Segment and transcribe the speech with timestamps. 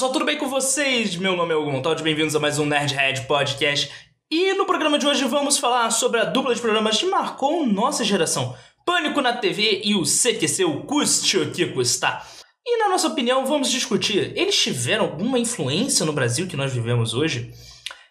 [0.00, 1.14] pessoal, tudo bem com vocês?
[1.16, 3.90] Meu nome é Hugo Montaldi, bem-vindos a mais um Nerdhead Podcast.
[4.30, 8.02] E no programa de hoje vamos falar sobre a dupla de programas que marcou nossa
[8.02, 8.56] geração.
[8.86, 12.26] Pânico na TV e o CQC, o Custe o que custar.
[12.66, 17.12] E na nossa opinião, vamos discutir, eles tiveram alguma influência no Brasil que nós vivemos
[17.12, 17.52] hoje?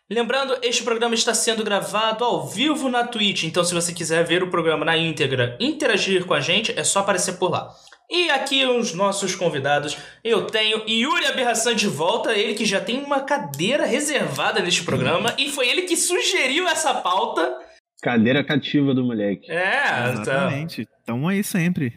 [0.07, 4.43] Lembrando, este programa está sendo gravado ao vivo na Twitch, então se você quiser ver
[4.43, 7.73] o programa na íntegra, interagir com a gente, é só aparecer por lá.
[8.09, 13.03] E aqui os nossos convidados, eu tenho Yuri Aberração de volta, ele que já tem
[13.03, 17.55] uma cadeira reservada neste programa, e foi ele que sugeriu essa pauta.
[18.01, 19.51] Cadeira cativa do moleque.
[19.51, 20.87] É, Exatamente.
[21.05, 21.93] Tamo aí sempre.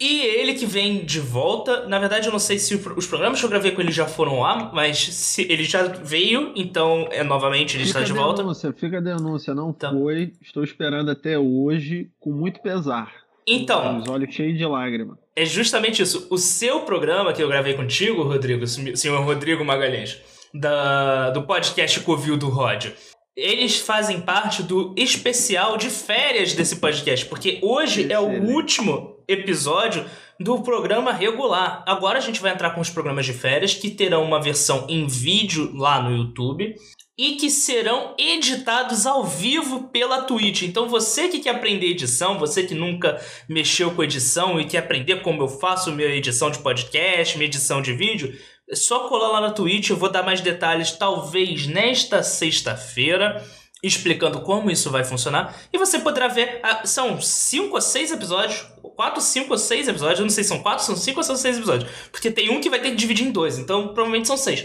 [0.00, 3.44] E ele que vem de volta, na verdade eu não sei se os programas que
[3.44, 7.76] eu gravei com ele já foram lá, mas se ele já veio, então é novamente
[7.76, 8.42] ele fica está de volta.
[8.42, 9.98] Denúncia, fica a denúncia, não então.
[9.98, 10.32] foi.
[10.40, 13.12] Estou esperando até hoje com muito pesar.
[13.46, 13.98] Então.
[13.98, 15.23] Os olhos cheios de lágrimas.
[15.36, 16.26] É justamente isso.
[16.30, 20.20] O seu programa que eu gravei contigo, Rodrigo, senhor Rodrigo Magalhães,
[20.52, 22.86] da, do podcast Covil do Rod,
[23.36, 30.04] eles fazem parte do especial de férias desse podcast, porque hoje é o último episódio
[30.38, 31.82] do programa regular.
[31.86, 35.06] Agora a gente vai entrar com os programas de férias que terão uma versão em
[35.08, 36.76] vídeo lá no YouTube
[37.16, 40.62] e que serão editados ao vivo pela Twitch.
[40.62, 45.22] Então você que quer aprender edição, você que nunca mexeu com edição e quer aprender
[45.22, 48.36] como eu faço minha edição de podcast, minha edição de vídeo,
[48.68, 53.44] é só colar lá na Twitch, eu vou dar mais detalhes talvez nesta sexta-feira
[53.84, 55.54] explicando como isso vai funcionar.
[55.70, 56.58] E você poderá ver.
[56.62, 58.66] Ah, são cinco ou seis episódios.
[58.96, 60.20] Quatro, cinco ou seis episódios.
[60.20, 61.90] Eu não sei se são quatro, são cinco ou são seis episódios.
[62.10, 63.58] Porque tem um que vai ter que dividir em dois.
[63.58, 64.64] Então provavelmente são seis.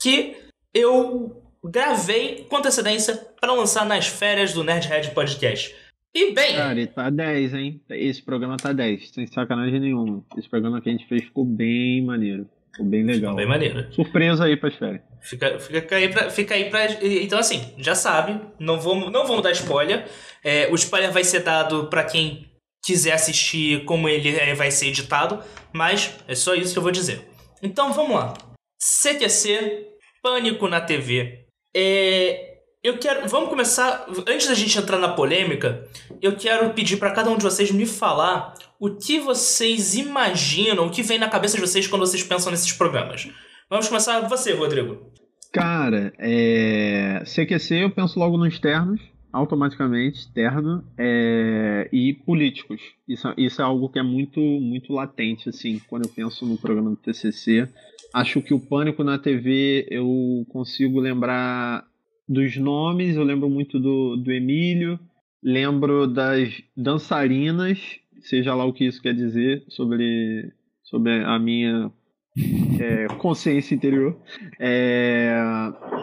[0.00, 0.36] Que
[0.74, 5.74] eu gravei com antecedência para lançar nas férias do Nerdhead Podcast.
[6.14, 6.56] E bem.
[6.56, 7.80] Cara, tá 10, hein?
[7.88, 10.22] Esse programa tá 10, sem sacanagem nenhuma.
[10.36, 12.46] Esse programa que a gente fez ficou bem maneiro.
[12.70, 13.30] Ficou bem legal.
[13.30, 13.92] Ficou bem maneiro.
[13.92, 15.02] Surpresa aí pras férias.
[15.22, 16.84] Fica, fica, aí pra, fica aí pra.
[17.02, 20.06] Então, assim, já sabe, não vamos, não vamos dar spoiler.
[20.44, 22.50] É, o spoiler vai ser dado para quem
[22.84, 26.92] quiser assistir como ele é, vai ser editado, mas é só isso que eu vou
[26.92, 27.26] dizer.
[27.62, 28.34] Então vamos lá.
[28.78, 29.86] CQC,
[30.20, 31.41] Pânico na TV,
[31.74, 32.52] é,
[32.82, 33.28] eu quero.
[33.28, 34.06] Vamos começar.
[34.26, 35.88] Antes da gente entrar na polêmica,
[36.20, 40.90] eu quero pedir para cada um de vocês me falar o que vocês imaginam, o
[40.90, 43.28] que vem na cabeça de vocês quando vocês pensam nesses programas.
[43.70, 45.12] Vamos começar você, Rodrigo.
[45.52, 47.22] Cara, é...
[47.70, 49.00] Eu penso logo nos ternos,
[49.32, 51.88] automaticamente, terno, é...
[51.92, 52.80] e políticos.
[53.08, 56.90] Isso, isso é algo que é muito, muito latente, assim, quando eu penso no programa
[56.90, 57.68] do TCC.
[58.12, 61.86] Acho que o Pânico na TV eu consigo lembrar
[62.28, 64.98] dos nomes, eu lembro muito do, do Emílio,
[65.42, 67.78] lembro das dançarinas,
[68.20, 70.52] seja lá o que isso quer dizer sobre,
[70.82, 71.90] sobre a minha
[72.80, 74.16] é, consciência interior.
[74.58, 75.34] É,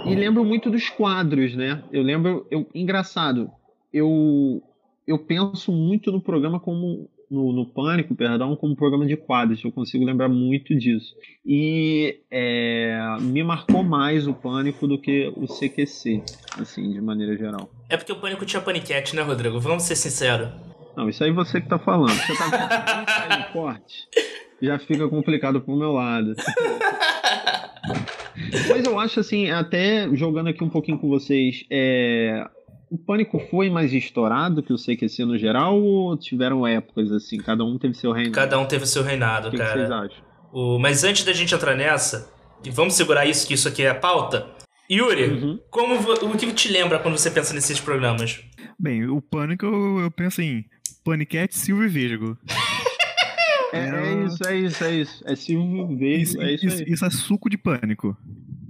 [0.06, 1.84] e lembro muito dos quadros, né?
[1.92, 3.50] Eu lembro, eu, engraçado,
[3.94, 4.62] eu,
[5.08, 9.64] eu penso muito no programa como no, no Pânico, perdão, como programa de quadros.
[9.64, 11.14] Eu consigo lembrar muito disso.
[11.46, 16.24] E é, me marcou mais o Pânico do que o CQC,
[16.60, 17.70] assim, de maneira geral.
[17.88, 19.60] É porque o Pânico tinha paniquete, né, Rodrigo?
[19.60, 20.50] Vamos ser sinceros.
[20.96, 22.12] Não, isso aí você que tá falando.
[22.12, 24.08] Você tá no corte.
[24.62, 26.36] Já fica complicado pro meu lado.
[28.70, 32.46] Mas eu acho assim, até jogando aqui um pouquinho com vocês, é,
[32.90, 37.38] o Pânico foi mais estourado que o CQC no geral ou tiveram épocas assim?
[37.38, 38.36] Cada um teve seu reinado?
[38.36, 39.70] Cada um teve seu reinado, o que cara.
[39.70, 40.24] O que vocês acham?
[40.52, 40.80] O...
[40.80, 42.32] Mas antes da gente entrar nessa,
[42.64, 44.48] e vamos segurar isso, que isso aqui é a pauta.
[44.92, 45.60] Yuri, uhum.
[45.70, 48.44] como, o que te lembra quando você pensa nesses programas?
[48.80, 50.66] Bem, o Pânico eu, eu penso em
[51.04, 52.38] Paniquete, Silvio e Virgo.
[53.72, 55.24] É, é, isso, é isso, é isso.
[55.28, 58.18] É Silvio Virgo, isso, é isso, isso, isso é suco de Pânico.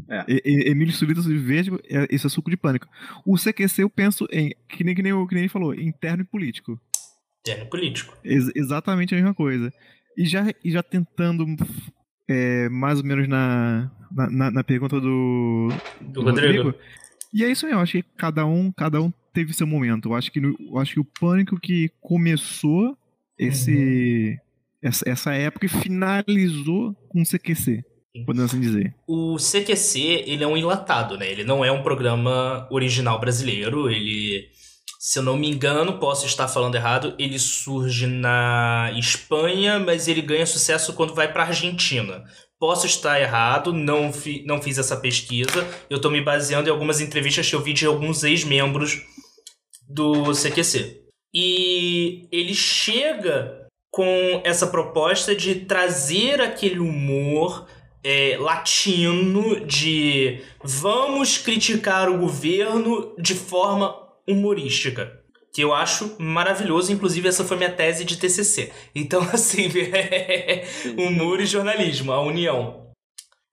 [0.09, 0.25] É.
[0.27, 2.87] E, Emílio Solitas de Verde, é, esse é suco de pânico.
[3.25, 6.25] O CQC eu penso em, que nem, que nem, que nem ele falou, interno e
[6.25, 6.79] político.
[7.41, 8.17] Interno e político.
[8.23, 9.71] Ex exatamente a mesma coisa.
[10.17, 11.45] E já, e já tentando
[12.27, 15.69] é, mais ou menos na, na, na pergunta do,
[16.01, 16.63] do, do Rodrigo.
[16.63, 16.75] Rodrigo.
[17.31, 20.09] E é isso aí, eu acho que cada um, cada um teve seu momento.
[20.09, 22.97] Eu acho que, eu acho que o pânico que começou
[23.37, 24.37] esse, uhum.
[24.81, 27.83] essa, essa época e finalizou com o CQC.
[28.25, 28.93] Podemos assim dizer.
[29.07, 31.29] O CQC, ele é um enlatado, né?
[31.29, 34.47] Ele não é um programa original brasileiro, ele...
[34.99, 40.21] Se eu não me engano, posso estar falando errado, ele surge na Espanha, mas ele
[40.21, 42.25] ganha sucesso quando vai para Argentina.
[42.59, 45.65] Posso estar errado, não, fi, não fiz essa pesquisa.
[45.89, 49.01] Eu estou me baseando em algumas entrevistas que eu vi de alguns ex-membros
[49.87, 51.01] do CQC.
[51.33, 57.67] E ele chega com essa proposta de trazer aquele humor
[58.03, 63.95] é, latino de vamos criticar o governo de forma
[64.27, 65.17] humorística.
[65.53, 68.71] Que eu acho maravilhoso, inclusive essa foi minha tese de TCC.
[68.93, 69.67] Então, assim,
[70.97, 72.91] humor e jornalismo, a união.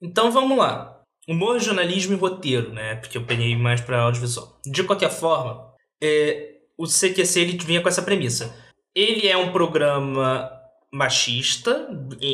[0.01, 1.01] Então vamos lá.
[1.29, 2.97] Humor, jornalismo e roteiro, né?
[2.97, 4.61] Porque eu peguei mais para audiovisual.
[4.65, 8.55] De qualquer forma, é, o CQC ele vinha com essa premissa.
[8.95, 10.56] Ele é um programa
[10.93, 11.89] machista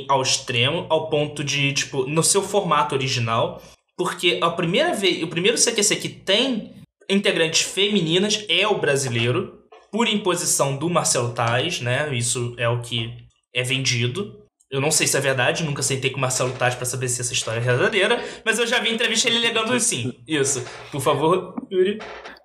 [0.09, 3.63] ao extremo, ao ponto de, tipo, no seu formato original,
[3.97, 6.75] porque a primeira vez, o primeiro CQC que tem
[7.09, 12.15] integrantes femininas é o brasileiro, por imposição do Marcelo Tais, né?
[12.15, 13.13] Isso é o que
[13.55, 14.41] é vendido.
[14.71, 17.21] Eu não sei se é verdade, nunca sentei com o Marcelo Tais para saber se
[17.21, 20.15] essa história é verdadeira, mas eu já vi entrevista ele negando sim.
[20.27, 20.65] Isso.
[20.91, 21.99] Por favor, Yuri.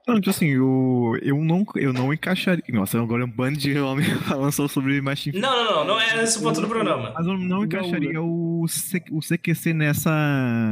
[0.07, 2.63] Não, tipo assim, eu, eu, não, eu não encaixaria.
[2.69, 5.41] Nossa, agora é um bando de homem falando sobre machismo.
[5.41, 7.11] Não, não, não, não é esse o ponto do programa.
[7.13, 10.09] Mas eu não encaixaria o, C, o CQC nessa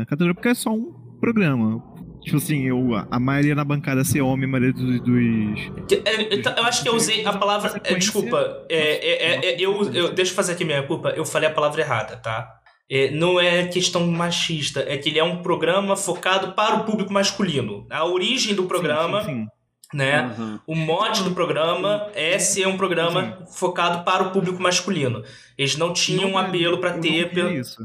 [0.08, 1.84] categoria, porque é só um programa.
[2.22, 5.02] Tipo assim, eu, a maioria na bancada ser homem, a maioria dos.
[5.02, 5.60] dos,
[6.06, 7.80] é, então, eu acho que eu usei a palavra.
[7.84, 11.50] É, desculpa, é, é, é, eu, eu, deixa eu fazer aqui minha culpa, eu falei
[11.50, 12.62] a palavra errada, tá?
[12.90, 17.12] É, não é questão machista, é que ele é um programa focado para o público
[17.12, 17.88] masculino.
[17.90, 19.48] A origem do programa, sim, sim,
[19.92, 19.98] sim.
[19.98, 20.36] né?
[20.38, 20.60] Uhum.
[20.68, 25.24] O mote do programa é ser um programa focado para o público masculino.
[25.58, 27.32] Eles não tinham não, um apelo para ter.
[27.32, 27.52] Pelo...
[27.52, 27.84] Isso.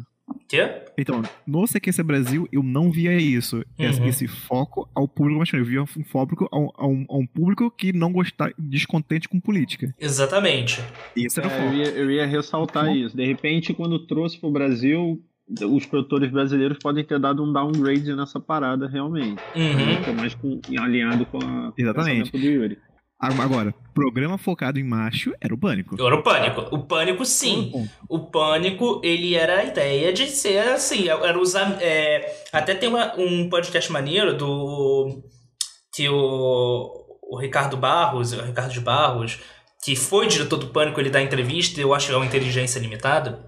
[0.50, 0.82] Quê?
[0.99, 3.58] Então, no CQC Brasil, eu não via isso.
[3.79, 4.08] Uhum.
[4.08, 5.64] Esse foco ao público masculino.
[5.64, 9.29] Eu via um foco a um, a um, a um público que não gostar, descontente
[9.29, 9.94] com política.
[9.97, 10.82] Exatamente.
[11.14, 13.17] Isso era é, eu, ia, eu ia ressaltar isso.
[13.17, 15.23] De repente, quando trouxe pro Brasil,
[15.69, 19.41] os produtores brasileiros podem ter dado um downgrade nessa parada realmente.
[19.55, 20.14] Uhum.
[20.17, 22.32] mais com, alinhado com a Exatamente.
[22.32, 22.76] do Yuri.
[23.20, 25.94] Agora, programa focado em macho era o Pânico.
[26.02, 26.75] Era o Pânico.
[26.75, 27.70] O Pânico, sim.
[28.08, 31.08] O Pânico, ele era a ideia de ser assim.
[31.08, 31.76] Era usar.
[31.82, 35.22] É, até tem uma, um podcast maneiro do.
[35.94, 39.38] Que o, o Ricardo Barros, o Ricardo de Barros,
[39.84, 43.44] que foi diretor do Pânico, ele dá entrevista, eu acho que é uma inteligência limitada,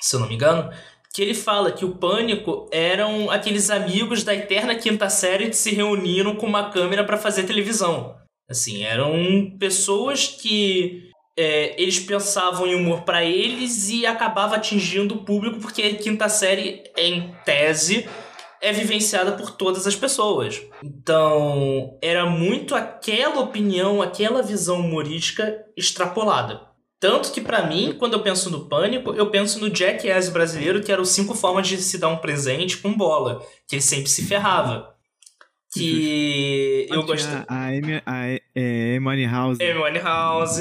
[0.00, 0.70] se eu não me engano.
[1.14, 5.72] Que ele fala que o Pânico eram aqueles amigos da eterna quinta série que se
[5.74, 8.23] reuniram com uma câmera para fazer televisão.
[8.54, 15.24] Assim, eram pessoas que é, eles pensavam em humor para eles e acabava atingindo o
[15.24, 18.08] público porque a quinta série, em tese,
[18.62, 20.62] é vivenciada por todas as pessoas.
[20.84, 26.60] Então, era muito aquela opinião, aquela visão humorística extrapolada.
[27.00, 30.92] Tanto que, para mim, quando eu penso no Pânico, eu penso no Jackass brasileiro, que
[30.92, 34.24] era os cinco formas de se dar um presente com bola, que ele sempre se
[34.24, 34.93] ferrava
[35.74, 37.28] que eu gosto.
[37.48, 39.58] A Amy, a Amy House.
[39.60, 40.60] Amy House.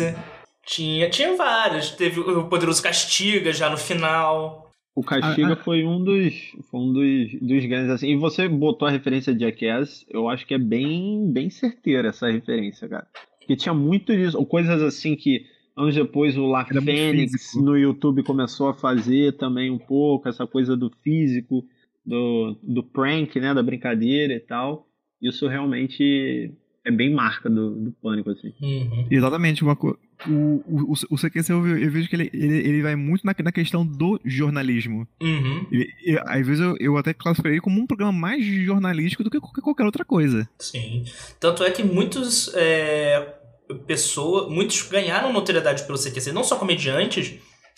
[0.65, 1.91] Tinha, tinha vários.
[1.91, 4.71] Teve o Poderoso Castiga já no final.
[4.95, 5.63] O Castiga ah, ah.
[5.63, 6.33] foi um dos
[6.69, 8.09] foi um dos, dos grandes assim.
[8.09, 12.29] E você botou a referência de Jackass, eu acho que é bem bem certeira essa
[12.29, 13.07] referência, cara.
[13.39, 15.45] Porque tinha muito disso, ou coisas assim que
[15.75, 20.77] anos depois o La Fênix no YouTube começou a fazer também um pouco essa coisa
[20.77, 21.65] do físico,
[22.05, 24.87] do, do prank, né, da brincadeira e tal
[25.23, 26.53] isso realmente
[26.85, 28.53] é bem marca do, do pânico, assim.
[28.61, 29.07] Uhum.
[29.09, 29.63] Exatamente.
[29.63, 29.77] Uma,
[30.27, 33.51] o, o, o CQC eu, eu vejo que ele, ele, ele vai muito na, na
[33.51, 35.07] questão do jornalismo.
[35.21, 35.65] Uhum.
[35.71, 39.29] E, e, às vezes eu, eu até classifiquei ele como um programa mais jornalístico do
[39.29, 40.47] que qualquer, qualquer outra coisa.
[40.59, 41.05] Sim.
[41.39, 42.53] Tanto é que muitos.
[42.53, 43.39] É,
[43.87, 47.35] pessoas, muitos ganharam notoriedade pelo CQC, não só comediantes,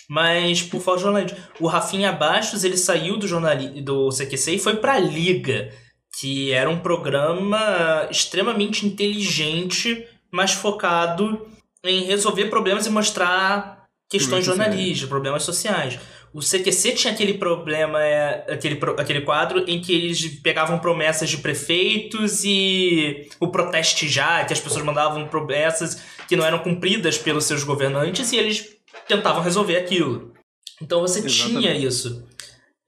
[0.09, 1.37] mas por falta de jornalismo.
[1.59, 5.71] O Rafinha Bastos, ele saiu do, jornali do CQC e foi pra Liga
[6.19, 11.45] que era um programa extremamente inteligente, mas focado
[11.83, 15.99] em resolver problemas e mostrar questões jornalísticas, problemas sociais.
[16.33, 21.37] O CQC tinha aquele problema, é, aquele, aquele quadro em que eles pegavam promessas de
[21.37, 27.45] prefeitos e o proteste já, que as pessoas mandavam promessas que não eram cumpridas pelos
[27.45, 28.75] seus governantes e eles
[29.07, 30.33] tentavam resolver aquilo.
[30.81, 31.59] Então você Exatamente.
[31.59, 32.25] tinha isso.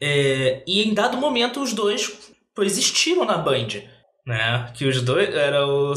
[0.02, 3.68] É, e em dado momento os dois coexistiram na Band,
[4.26, 4.72] né?
[4.74, 5.94] Que os dois era o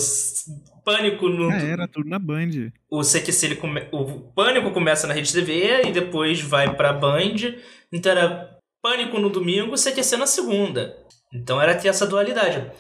[0.85, 1.50] Pânico no.
[1.50, 2.71] É, era tudo na Band.
[2.90, 3.88] O CQC, ele come...
[3.90, 7.57] o Pânico começa na Rede TV e depois vai pra Band.
[7.90, 10.95] Então era Pânico no domingo, CQC na segunda.
[11.33, 12.71] Então era ter essa dualidade.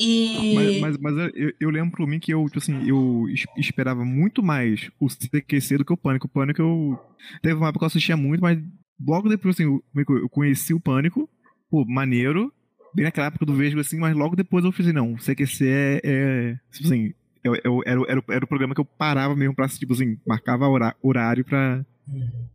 [0.00, 0.54] E...
[0.54, 3.26] Mas, mas, mas eu, eu, lembro por mim que eu, tipo assim, eu
[3.58, 6.28] esperava muito mais o CQC do que o Pânico.
[6.28, 6.98] O Pânico eu.
[7.42, 8.58] Teve uma época que eu assistia muito, mas
[9.06, 11.28] logo depois, assim, eu, eu conheci o Pânico.
[11.70, 12.50] Pô, maneiro
[12.94, 16.00] bem naquela época do Vesgo, assim, mas logo depois eu fiz assim, não, CQC é,
[16.04, 17.12] é tipo assim,
[17.44, 20.66] eu, eu, era, era, era o programa que eu parava mesmo pra, tipo assim, marcava
[21.02, 21.84] horário pra...
[22.08, 22.48] Uhum.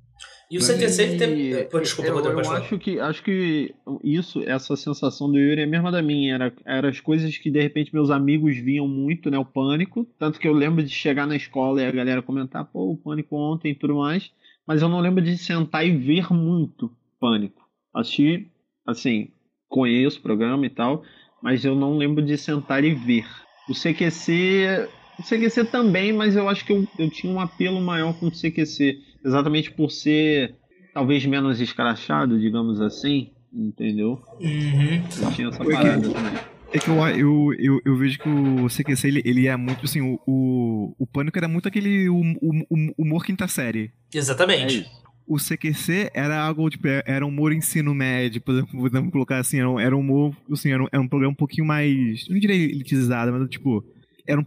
[0.53, 1.63] E o CQC ele teve.
[1.65, 2.59] Pô, desculpa, eu, Rodrigo, eu pode falar.
[2.59, 3.73] acho que acho que
[4.03, 6.35] isso, essa sensação do Yuri é a mesma da minha.
[6.35, 9.39] Era, era as coisas que de repente meus amigos viam muito, né?
[9.39, 10.07] O pânico.
[10.19, 13.35] Tanto que eu lembro de chegar na escola e a galera comentar, pô, o pânico
[13.35, 14.31] ontem e tudo mais.
[14.67, 17.67] Mas eu não lembro de sentar e ver muito pânico.
[17.91, 18.47] Assisti,
[18.85, 19.29] assim,
[19.73, 21.03] conheço o programa e tal,
[21.41, 23.25] mas eu não lembro de sentar e ver.
[23.67, 24.87] O CQC.
[25.19, 28.31] O CQC também, mas eu acho que eu, eu tinha um apelo maior com o
[28.31, 28.99] CQC.
[29.25, 30.55] Exatamente por ser
[30.93, 33.29] talvez menos escrachado, digamos assim.
[33.53, 34.19] Entendeu?
[34.41, 35.03] Uhum.
[35.21, 36.33] Eu tinha essa Porque- parada também.
[36.75, 40.01] É que eu, eu, eu, eu vejo que o CQC, ele, ele é muito, assim,
[40.01, 43.91] o, o, o Pânico era muito aquele hum- hum- hum- humor quinta série.
[44.11, 44.79] É Exatamente.
[44.81, 45.02] isso.
[45.27, 49.69] O CQC era algo, tipo, era humor ensino médio, por exemplo, podemos colocar assim, era
[49.69, 52.55] um, era um humor, assim, era um, era um programa um pouquinho mais, não diria
[52.55, 53.83] elitizado, mas, tipo,
[54.27, 54.45] era um,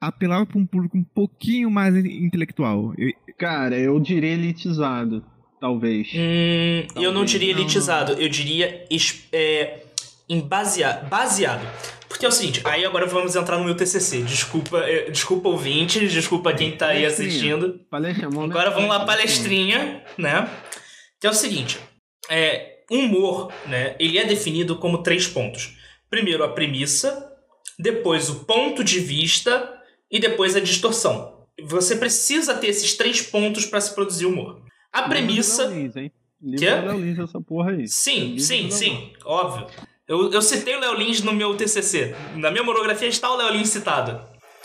[0.00, 2.92] apelava para um público um pouquinho mais intelectual.
[2.98, 5.24] Eu- Cara, eu diria elitizado,
[5.58, 6.08] talvez.
[6.14, 7.60] Hum, eu não Talvez diria não.
[7.60, 8.84] elitizado, eu diria
[9.32, 9.82] é,
[10.28, 11.66] em basea- baseado.
[12.10, 14.22] Porque é o seguinte, aí agora vamos entrar no meu TCC.
[14.22, 17.80] Desculpa, é, desculpa ouvintes, desculpa quem tá aí assistindo.
[18.50, 20.02] Agora vamos lá, palestrinha.
[20.18, 20.50] né?
[21.20, 21.78] Que é o seguinte,
[22.28, 23.94] é, humor, né?
[24.00, 25.78] Ele é definido como três pontos.
[26.10, 27.32] Primeiro a premissa,
[27.78, 29.72] depois o ponto de vista
[30.10, 31.46] e depois a distorção.
[31.62, 34.60] Você precisa ter esses três pontos para se produzir humor.
[34.92, 36.12] A premissa, Livro hein?
[37.00, 37.86] Livro essa porra aí.
[37.86, 39.68] sim, sim, sim, óbvio.
[40.10, 42.16] Eu, eu citei o Léo Lins no meu TCC.
[42.34, 44.20] Na minha monografia está o Léo Lins citado.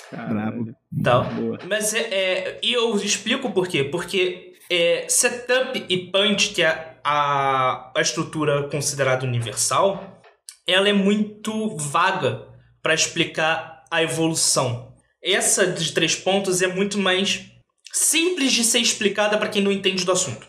[0.09, 0.75] Caralho.
[1.03, 1.19] Tá?
[1.19, 1.59] Boa.
[1.69, 3.83] Mas é, é- E eu explico por quê.
[3.83, 10.19] Porque é, setup e punch, que é a, a estrutura considerada universal,
[10.65, 12.47] ela é muito vaga
[12.81, 14.95] para explicar a evolução.
[15.23, 17.45] Essa de três pontos é muito mais
[17.93, 20.47] simples de ser explicada para quem não entende do assunto.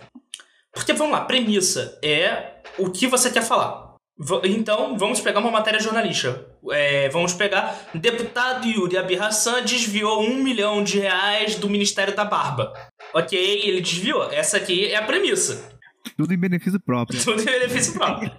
[0.72, 3.85] Porque vamos lá, premissa é o que você quer falar.
[4.44, 6.46] Então, vamos pegar uma matéria jornalística.
[6.70, 7.88] É, vamos pegar.
[7.94, 12.72] Deputado Yuri Abirhassan desviou um milhão de reais do Ministério da Barba.
[13.12, 14.30] Ok, ele desviou.
[14.32, 15.78] Essa aqui é a premissa.
[16.16, 17.22] tudo em benefício próprio.
[17.22, 18.32] Tudo em benefício próprio.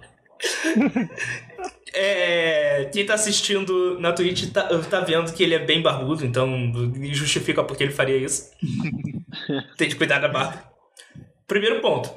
[1.92, 6.72] É, quem tá assistindo na Twitch tá, tá vendo que ele é bem barbudo, então
[7.12, 8.50] justifica porque ele faria isso.
[9.76, 10.62] Tem de cuidar da barba.
[11.46, 12.10] Primeiro ponto.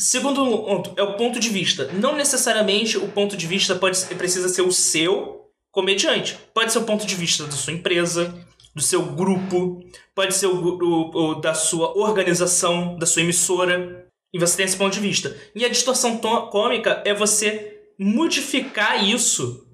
[0.00, 1.90] Segundo ponto é o ponto de vista.
[1.92, 6.38] Não necessariamente o ponto de vista pode precisa ser o seu comediante.
[6.54, 8.34] Pode ser o ponto de vista da sua empresa,
[8.74, 14.06] do seu grupo, pode ser o, o- o da sua organização, da sua emissora.
[14.32, 15.36] E você tem esse ponto de vista.
[15.54, 19.66] E a distorção to- cômica é você modificar isso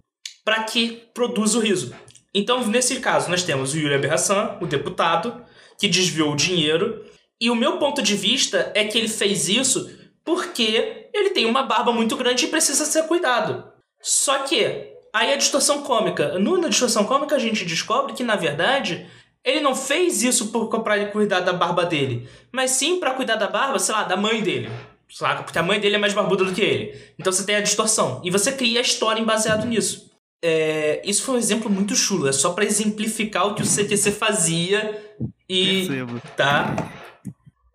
[0.44, 1.94] para que produza o riso.
[2.34, 5.42] Então, nesse caso, nós temos o Yuri Aberração, o deputado,
[5.78, 7.04] que desviou o dinheiro.
[7.40, 9.88] E o meu ponto de vista é que ele fez isso
[10.26, 13.64] porque ele tem uma barba muito grande e precisa ser cuidado.
[14.02, 16.36] Só que, aí a distorção cômica.
[16.38, 19.06] No, na distorção cômica, a gente descobre que, na verdade,
[19.44, 20.48] ele não fez isso
[20.96, 24.42] ele cuidar da barba dele, mas sim pra cuidar da barba, sei lá, da mãe
[24.42, 24.68] dele.
[25.08, 25.44] Saca?
[25.44, 27.00] Porque a mãe dele é mais barbuda do que ele.
[27.16, 28.20] Então você tem a distorção.
[28.24, 30.10] E você cria a história baseado nisso.
[30.44, 32.28] É, isso foi um exemplo muito chulo.
[32.28, 35.00] É só pra exemplificar o que o CQC fazia
[35.48, 36.20] e Percebo.
[36.36, 36.74] tá?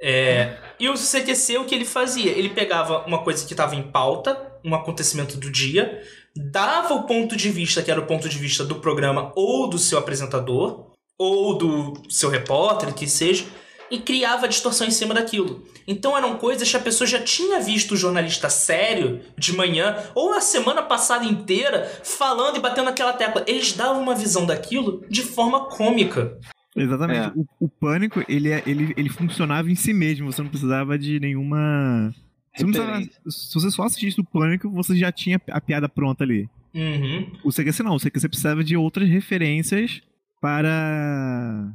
[0.01, 2.31] É, e o CQC, o que ele fazia?
[2.31, 6.01] Ele pegava uma coisa que estava em pauta, um acontecimento do dia,
[6.35, 9.77] dava o ponto de vista, que era o ponto de vista do programa ou do
[9.77, 13.45] seu apresentador, ou do seu repórter, que seja,
[13.91, 15.63] e criava distorção em cima daquilo.
[15.85, 20.33] Então eram coisas que a pessoa já tinha visto o jornalista sério de manhã, ou
[20.33, 23.43] a semana passada inteira, falando e batendo aquela tecla.
[23.45, 26.39] Eles davam uma visão daquilo de forma cômica.
[26.75, 27.19] Exatamente.
[27.19, 27.31] É.
[27.35, 31.19] O, o pânico, ele, é- ele, ele funcionava em si mesmo, você não precisava de
[31.19, 32.13] nenhuma.
[32.55, 36.23] Você não precisava- se você só assistisse o pânico, você já tinha a piada pronta
[36.23, 36.49] ali.
[36.73, 37.31] Uhum.
[37.43, 40.01] O CQC não, o CQC precisava de outras referências
[40.39, 41.71] para.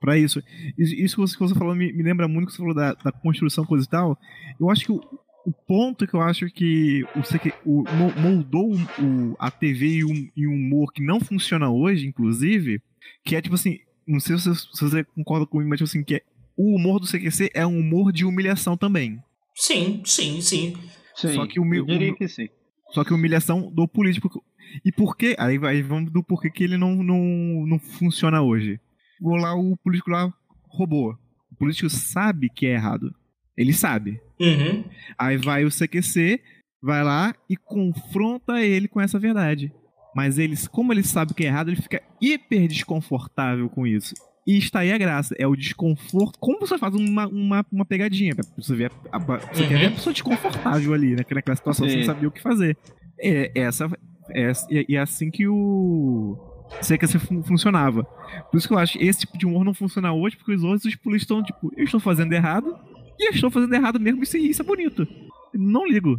[0.00, 0.42] para isso.
[0.76, 3.12] Isso que você, que você falou me, me lembra muito que você falou da, da
[3.12, 4.18] construção, coisa e tal.
[4.60, 5.00] Eu acho que o,
[5.46, 10.04] o ponto que eu acho que o, CQ, o mo- moldou o, a TV e
[10.04, 12.80] o, e o humor que não funciona hoje, inclusive,
[13.24, 13.78] que é tipo assim.
[14.08, 16.22] Não sei se você, se você concorda comigo, mas tipo assim, que é,
[16.56, 19.18] o humor do CQC é um humor de humilhação também.
[19.54, 20.74] Sim, sim, sim.
[21.14, 22.48] Sim, Só que o meu- eu diria que sim.
[22.92, 24.42] Só que humilhação do político.
[24.84, 25.36] E por quê?
[25.38, 27.18] Aí vai, vamos do porquê que ele não, não,
[27.66, 28.80] não funciona hoje.
[29.20, 30.32] Vou lá, o político lá
[30.70, 31.12] roubou.
[31.52, 33.12] O político sabe que é errado.
[33.56, 34.20] Ele sabe.
[34.40, 34.84] Uhum.
[35.18, 36.40] Aí vai o CQC,
[36.80, 39.72] vai lá e confronta ele com essa verdade.
[40.18, 44.14] Mas eles, como ele sabe que é errado, ele fica hiper desconfortável com isso.
[44.44, 46.36] E está aí a graça, é o desconforto.
[46.40, 48.34] Como você faz uma, uma, uma pegadinha?
[48.56, 49.68] Você, vê a, você Uhum.
[49.68, 51.22] quer ver a pessoa desconfortável ali, né?
[51.32, 51.92] naquela situação, Sim.
[51.94, 52.76] sem saber o que fazer.
[53.20, 53.88] É, essa,
[54.34, 54.50] é,
[54.88, 56.36] e é assim que o
[56.82, 58.02] CQC fun- funcionava.
[58.50, 60.64] Por isso que eu acho que esse tipo de humor não funciona hoje, porque os
[60.64, 62.76] outros os polícias estão, tipo, eu estou fazendo errado,
[63.20, 65.06] e eu estou fazendo errado mesmo, isso, isso é bonito.
[65.54, 66.18] Não ligo.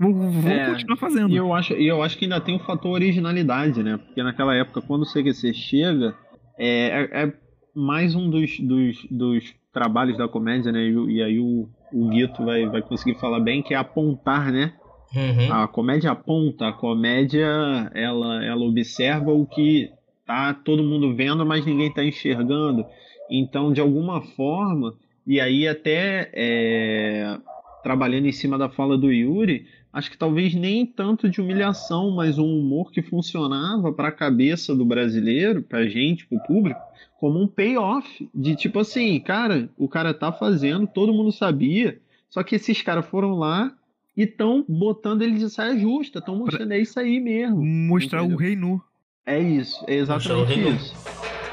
[0.00, 1.30] Vou, vou É, continuar fazendo.
[1.30, 3.98] E eu acho, e eu acho que ainda tem o fator originalidade, né?
[3.98, 6.14] Porque naquela época, quando o CQC chega,
[6.58, 7.32] é, é- é
[7.74, 10.80] mais um dos, dos, dos trabalhos da comédia, né?
[10.80, 14.72] E, e aí o, o Guito vai, vai conseguir falar bem, que é apontar, né?
[15.14, 15.52] Uhum.
[15.52, 17.46] A comédia aponta, a comédia
[17.94, 19.90] ela, ela observa o que
[20.24, 22.86] tá todo mundo vendo, mas ninguém tá enxergando.
[23.28, 24.94] Então, de alguma forma,
[25.26, 27.36] e aí até é,
[27.82, 32.38] trabalhando em cima da fala do Yuri, acho que talvez nem tanto de humilhação, mas
[32.38, 36.80] um humor que funcionava para a cabeça do brasileiro, pra gente, pro público,
[37.18, 42.42] como um payoff de tipo assim, cara, o cara tá fazendo, todo mundo sabia, só
[42.42, 43.72] que esses caras foram lá
[44.16, 47.64] e estão botando ele de saia justa, estão mostrando, é isso aí mesmo.
[47.64, 48.38] Mostrar o Entendeu?
[48.38, 48.82] rei nu.
[49.26, 50.94] É isso, é o exatamente isso.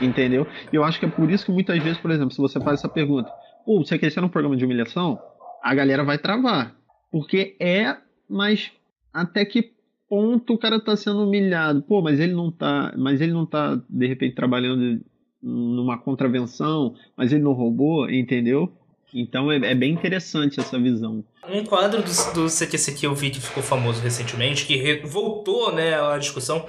[0.02, 0.48] Entendeu?
[0.72, 2.80] E eu acho que é por isso que muitas vezes, por exemplo, se você faz
[2.80, 3.30] essa pergunta,
[3.66, 5.20] pô, você quer ser um programa de humilhação?
[5.64, 6.76] A galera vai travar.
[7.12, 7.98] Porque é,
[8.30, 8.72] mas
[9.14, 9.72] até que
[10.10, 11.82] ponto o cara tá sendo humilhado?
[11.82, 15.02] Pô, mas ele não tá, mas ele não tá de repente trabalhando
[15.42, 18.72] numa contravenção, mas ele não roubou, entendeu?
[19.14, 21.24] Então é, é bem interessante essa visão.
[21.50, 25.74] Um quadro do, do CQC que eu vi que ficou famoso recentemente, que re- voltou
[25.74, 26.66] né, à discussão,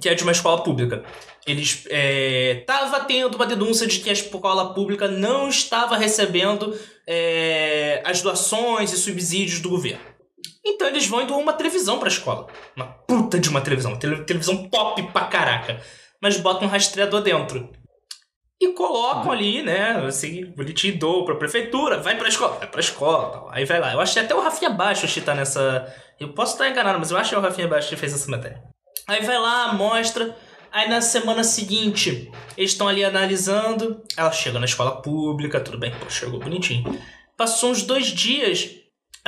[0.00, 1.04] que é de uma escola pública.
[1.46, 6.74] Eles é, tava tendo uma denúncia de que a escola pública não estava recebendo
[7.06, 10.00] é, as doações e subsídios do governo.
[10.70, 12.46] Então eles vão e doam uma televisão pra escola.
[12.76, 13.96] Uma puta de uma televisão.
[13.96, 15.80] Tele- televisão top pra caraca.
[16.22, 17.70] Mas botam um rastreador dentro.
[18.60, 23.46] E colocam ali, né, assim, bonitinho, doam pra prefeitura, vai pra escola, vai pra escola,
[23.52, 23.92] aí vai lá.
[23.92, 25.86] Eu achei até o Rafinha Baixo que tá nessa...
[26.18, 28.28] Eu posso estar enganado, mas eu acho que é o Rafinha Baixo que fez essa
[28.28, 28.60] matéria.
[29.06, 30.36] Aí vai lá, mostra,
[30.72, 35.92] aí na semana seguinte, eles estão ali analisando, ela chega na escola pública, tudo bem,
[35.92, 37.00] pô, chegou bonitinho.
[37.36, 38.68] Passou uns dois dias,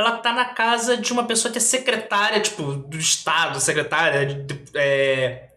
[0.01, 4.55] ela tá na casa de uma pessoa que é secretária, tipo, do estado, secretária, de,
[4.75, 5.49] é,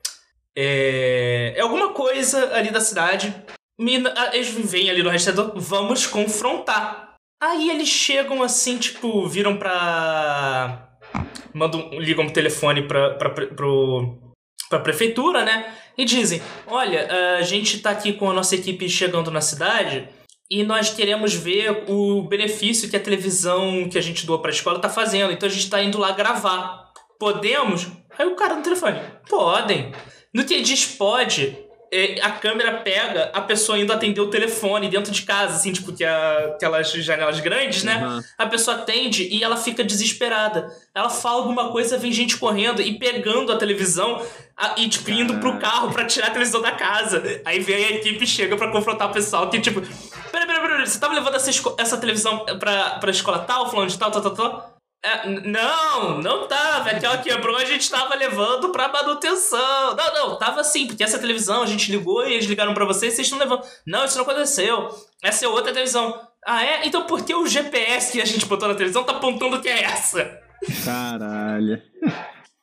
[0.55, 3.33] é, é alguma coisa ali da cidade.
[3.79, 7.15] Mina- ah, Eles vêm ali no rastreador, vamos confrontar.
[7.41, 10.89] Aí eles chegam assim, tipo, viram pra.
[11.53, 14.17] Mandam, ligam pro telefone pra, pra, pro,
[14.69, 15.73] pra prefeitura, né?
[15.97, 20.07] E dizem: Olha, a gente tá aqui com a nossa equipe chegando na cidade
[20.49, 24.79] e nós queremos ver o benefício que a televisão que a gente doa pra escola
[24.79, 25.31] tá fazendo.
[25.31, 26.91] Então a gente tá indo lá gravar.
[27.19, 27.87] Podemos?
[28.17, 29.91] Aí o cara no telefone: Podem.
[30.33, 31.55] No que diz pode,
[31.91, 35.93] é, a câmera pega a pessoa indo atender o telefone dentro de casa, assim, tipo,
[35.93, 36.09] que é
[36.55, 37.93] aquelas janelas grandes, né?
[38.03, 38.23] Aham.
[38.37, 40.67] A pessoa atende e ela fica desesperada.
[40.93, 44.25] Ela fala alguma coisa, vem gente correndo e pegando a televisão
[44.57, 47.21] a- e, tipo, indo pro carro pra tirar a televisão da casa.
[47.45, 49.81] Aí vem a equipe e chega pra confrontar o pessoal que, tipo,
[50.33, 53.97] peraí, peraí, peraí, você tava levando essa, essa televisão pra, pra escola tal, falando de
[53.97, 54.73] tal, tal, tal, tal?
[55.05, 56.89] É, não, não tava.
[56.91, 59.95] É que ela quebrou, a gente tava levando pra manutenção.
[59.97, 63.11] Não, não, tava sim, porque essa televisão a gente ligou e eles ligaram pra vocês
[63.11, 63.63] e vocês estão levando.
[63.85, 64.89] Não, isso não aconteceu.
[65.21, 66.19] Essa é outra televisão.
[66.45, 66.87] Ah, é?
[66.87, 69.83] Então por que o GPS que a gente botou na televisão tá apontando que é
[69.83, 70.39] essa?
[70.85, 71.81] Caralho.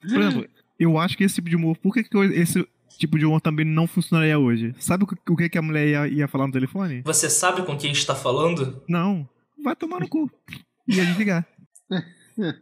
[0.01, 2.67] Por exemplo, eu acho que esse tipo de humor, por que, que eu- esse
[3.01, 4.75] tipo de humor também não funcionaria hoje?
[4.79, 7.03] Sabe o que, o que a mulher ia, ia falar no telefone?
[7.03, 8.83] Você sabe com quem está falando?
[8.89, 9.29] Não,
[9.65, 10.31] vai tomar no cu.
[10.89, 11.47] Ia desligar.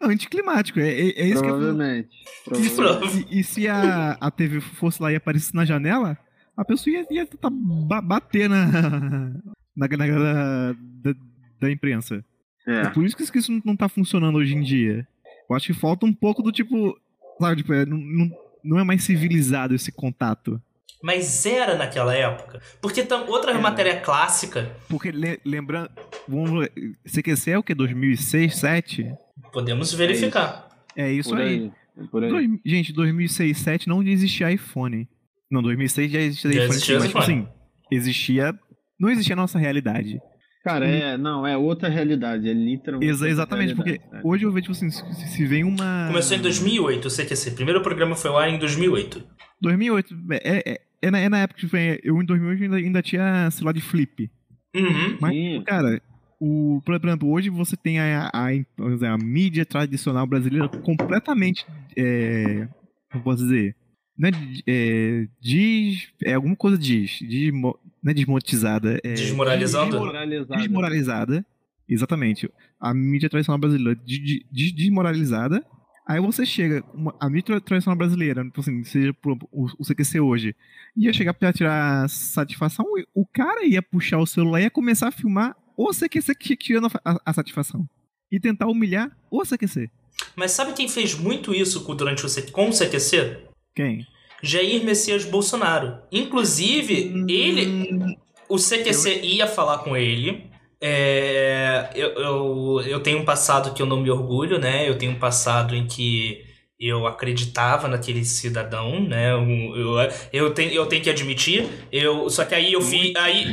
[0.00, 2.08] Anticlimático, é, é, é isso que eu Provavelmente.
[2.44, 3.26] Prova- provavelmente.
[3.34, 6.16] E, e se a, a TV fosse lá e aparecesse na janela,
[6.56, 8.66] a pessoa ia, ia tentar ba- bater na,
[9.76, 11.14] na, na da, da,
[11.60, 12.24] da imprensa.
[12.66, 12.90] É É.
[12.90, 15.06] por isso que isso- que isso não tá funcionando hoje em dia.
[15.48, 16.96] Eu acho que falta um pouco do tipo.
[17.40, 18.30] Sabe, tipo, é, não, não,
[18.64, 20.60] não é mais civilizado esse contato.
[21.02, 22.60] Mas era naquela época.
[22.80, 23.60] Porque tam, outra Era.
[23.60, 25.90] matéria clássica, Porque le- lembrando.
[26.28, 26.68] Vamos,
[27.06, 27.74] CQC é o que?
[27.74, 29.10] 2006, 2007?
[29.52, 30.68] podemos verificar.
[30.94, 31.46] É isso Por aí.
[31.48, 31.72] aí.
[31.98, 32.30] é Por aí.
[32.30, 35.08] Dois- gente, 2006, 2007 não existia iPhone.
[35.50, 36.70] Não, 2006 já existia Já iPhone.
[36.76, 37.38] existia mas, tipo iPhone.
[37.40, 37.48] assim,
[37.90, 38.58] existia.
[38.98, 40.20] Não existia a nossa realidade.
[40.62, 43.10] Cara, é, não, é outra realidade, é literalmente.
[43.10, 44.20] Exa- exatamente, porque é.
[44.22, 46.08] hoje eu vejo, tipo assim, se, se vem uma.
[46.08, 47.50] Começou em 2008, o CQC.
[47.50, 49.24] O primeiro programa foi lá em 2008.
[49.60, 50.14] 2008.
[50.32, 53.50] É, é, é, na, é na época que vem- eu em 2008 ainda, ainda tinha
[53.50, 54.30] celular de flip.
[54.76, 55.16] Uhum.
[55.18, 55.62] Mas, Sim.
[55.66, 56.00] cara,
[56.38, 58.48] o, por exemplo, hoje você tem a, a,
[58.90, 61.66] dizer, a mídia tradicional brasileira completamente.
[61.96, 62.68] É,
[63.10, 63.74] como posso dizer?
[64.20, 64.30] Né,
[64.66, 66.08] é, diz.
[66.22, 67.18] É alguma coisa diz.
[67.20, 69.00] diz mo- Não é desmonetizada.
[69.02, 69.92] É Desmoralizando?
[69.92, 70.60] Desmoralizada.
[70.60, 71.46] desmoralizada.
[71.88, 72.50] Exatamente.
[72.78, 75.64] A mídia tradicional brasileira de- de- desmoralizada.
[76.06, 80.20] Aí você chega, uma- a mídia tradicional brasileira, tipo assim, seja pro- o, o CQC
[80.20, 80.54] hoje,
[80.96, 85.12] ia chegar pra tirar satisfação, o cara ia puxar o celular e ia começar a
[85.12, 87.88] filmar o CQC que- tirando a, a- a satisfação.
[88.30, 89.88] E tentar humilhar o CQC.
[90.36, 93.49] Mas sabe quem fez muito isso durante o com o CQC?
[93.82, 94.06] Quem?
[94.42, 95.98] Jair Messias Bolsonaro.
[96.10, 97.26] Inclusive, Hum.
[97.28, 98.16] ele.
[98.48, 100.50] O CQC ia falar com ele.
[100.82, 104.88] É, eu, eu, eu tenho um passado que eu não me orgulho, né?
[104.88, 106.42] Eu tenho um passado em que
[106.80, 109.32] eu acreditava naquele cidadão, né?
[109.32, 109.42] Eu,
[109.76, 111.68] eu, eu, tenho, eu tenho que admitir.
[111.92, 113.14] Eu, só que aí eu fiz.
[113.16, 113.44] Aí,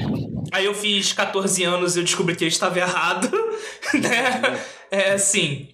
[0.54, 3.30] aí eu fiz 14 anos e eu descobri que ele estava errado.
[3.94, 4.60] Né?
[4.92, 5.70] É assim.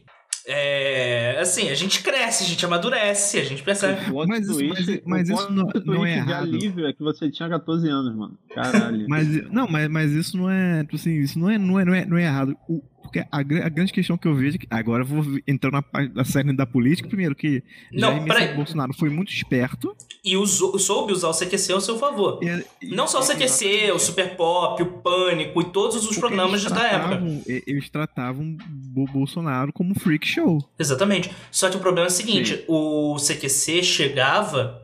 [0.45, 4.11] É, assim, a gente cresce, a gente amadurece, a gente percebe.
[4.27, 6.43] Mas isso- mas- mas o isso não- não é de errado.
[6.43, 8.37] alívio é que você tinha 14 anos, mano.
[8.53, 9.05] Caralho.
[9.07, 11.93] Mas, não, mas, mas isso não é, tipo assim, isso não é, não é, não
[11.93, 12.57] é, não é errado.
[12.67, 15.71] O- porque a, a grande questão que eu vejo, é que agora eu vou entrar
[15.71, 17.61] na parte da série da política, primeiro que
[17.91, 19.95] Não, Jair Bolsonaro foi muito esperto.
[20.25, 22.39] E usou, soube usar o CQC ao seu favor.
[22.43, 23.99] E- Não só o CQC, o.
[23.99, 27.21] Super Pop, o Pânico e todos os programas da época.
[27.67, 28.57] Eles tratavam
[28.95, 30.57] o Bolsonaro como freak show.
[30.79, 31.29] Exatamente.
[31.51, 34.81] Só que o problema é o seguinte: o CQC chegava,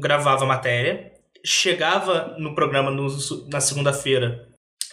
[0.00, 1.12] gravava a matéria,
[1.44, 3.08] chegava no programa no-
[3.48, 4.48] na segunda-feira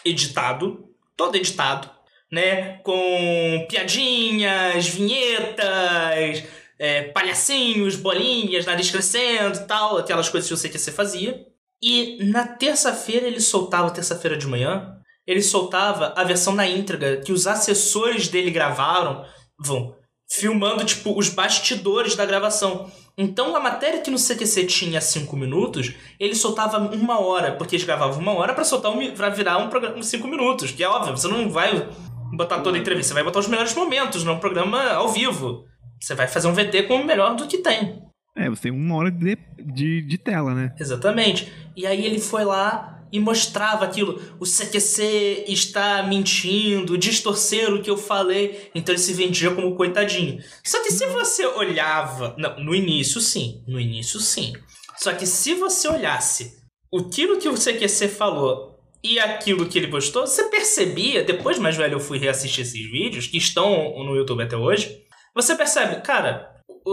[0.06, 1.90] editado, todo editado,
[2.32, 2.80] né?
[2.80, 6.44] Com piadinhas, vinhetas,
[6.80, 11.46] é, palhacinhos, bolinhas, nariz crescendo tal, aquelas coisas que o CQC fazia.
[11.82, 17.32] E na terça-feira ele soltava, terça-feira de manhã, ele soltava a versão na íntegra que
[17.32, 19.26] os assessores dele gravaram,
[19.60, 19.96] vão
[20.30, 22.92] filmando tipo os bastidores da gravação.
[23.18, 27.86] Então a matéria que no CQC tinha cinco minutos, ele soltava uma hora, porque eles
[27.86, 31.18] gravavam uma hora pra soltar um, pra virar um programa cinco minutos, que é óbvio,
[31.18, 31.90] você não vai
[32.34, 35.66] botar toda a entrevista, você vai botar os melhores momentos num programa ao vivo.
[36.00, 38.02] Você vai fazer um VT com o melhor do que tem.
[38.36, 40.76] É, você tem uma hora de, de, de tela, né?
[40.80, 41.52] Exatamente.
[41.76, 44.22] E aí ele foi lá e mostrava aquilo.
[44.40, 48.70] O CQC está mentindo, distorcer o que eu falei.
[48.76, 50.40] Então ele se vendia como coitadinho.
[50.64, 52.36] Só que se você olhava.
[52.38, 53.64] Não, no início sim.
[53.68, 54.54] No início sim.
[54.98, 56.58] Só que se você olhasse
[56.94, 61.94] aquilo que o CQC falou e aquilo que ele postou, você percebia, depois mais velho
[61.96, 64.98] eu fui reassistir esses vídeos, que estão no YouTube até hoje,
[65.36, 66.50] você percebe, cara,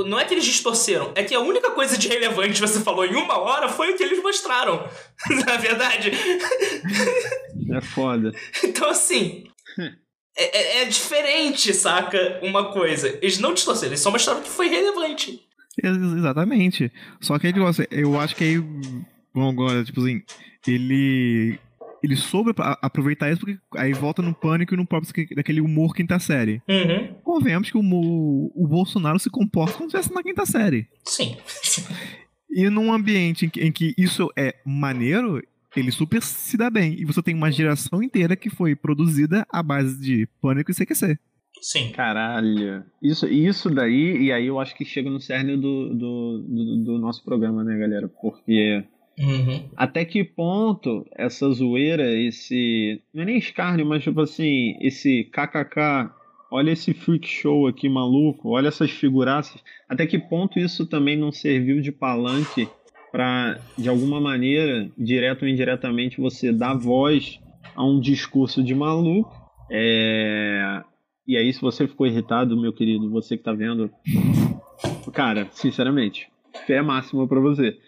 [0.06, 3.04] não é que eles distorceram, é que a única coisa de relevante que você falou
[3.04, 4.88] em uma hora foi o que eles mostraram.
[5.46, 6.10] Na verdade.
[7.72, 8.32] É foda.
[8.62, 9.44] Então, assim.
[10.36, 12.40] É, é- é diferente, saca?
[12.42, 13.08] Uma coisa.
[13.22, 15.40] Eles não distorceram, eles só mostraram que foi relevante.
[15.82, 16.92] Ex- Exatamente.
[17.20, 18.58] Só que aí, negócio, eu acho que aí.
[19.34, 20.22] Bom, agora, tipo assim,
[20.66, 21.58] ele.
[22.04, 26.18] Ele soube aproveitar isso porque aí volta no pânico e no próprio daquele humor quinta
[26.18, 26.60] série.
[26.68, 27.14] Uhum.
[27.24, 30.86] Convenhamos que o, o Bolsonaro se comporta como se estivesse na quinta série.
[31.02, 31.34] Sim.
[32.50, 35.42] E num ambiente em que, em que isso é maneiro,
[35.74, 36.94] ele super se dá bem.
[37.00, 41.18] E você tem uma geração inteira que foi produzida à base de pânico e CQC.
[41.62, 41.90] Sim.
[41.92, 42.84] Caralho.
[43.02, 46.98] Isso, isso daí, e aí eu acho que chega no cerne do, do, do, do
[46.98, 48.08] nosso programa, né, galera?
[48.20, 48.84] Porque
[49.18, 49.68] Uhum.
[49.77, 53.00] até que ponto essa zoeira, esse.
[53.12, 56.11] Não é nem escárnio, mas tipo assim, esse kkk,
[56.50, 59.62] olha esse freak show aqui maluco, olha essas figuraças.
[59.88, 62.68] Até que ponto isso também não serviu de palanque
[63.12, 67.40] para, de alguma maneira, direto ou indiretamente, você dar voz
[67.74, 69.33] a um discurso de maluco?
[69.70, 70.83] É.
[71.27, 73.90] E aí, se você ficou irritado, meu querido, você que tá vendo,
[75.12, 76.29] cara, sinceramente,
[76.66, 77.79] fé máxima pra você.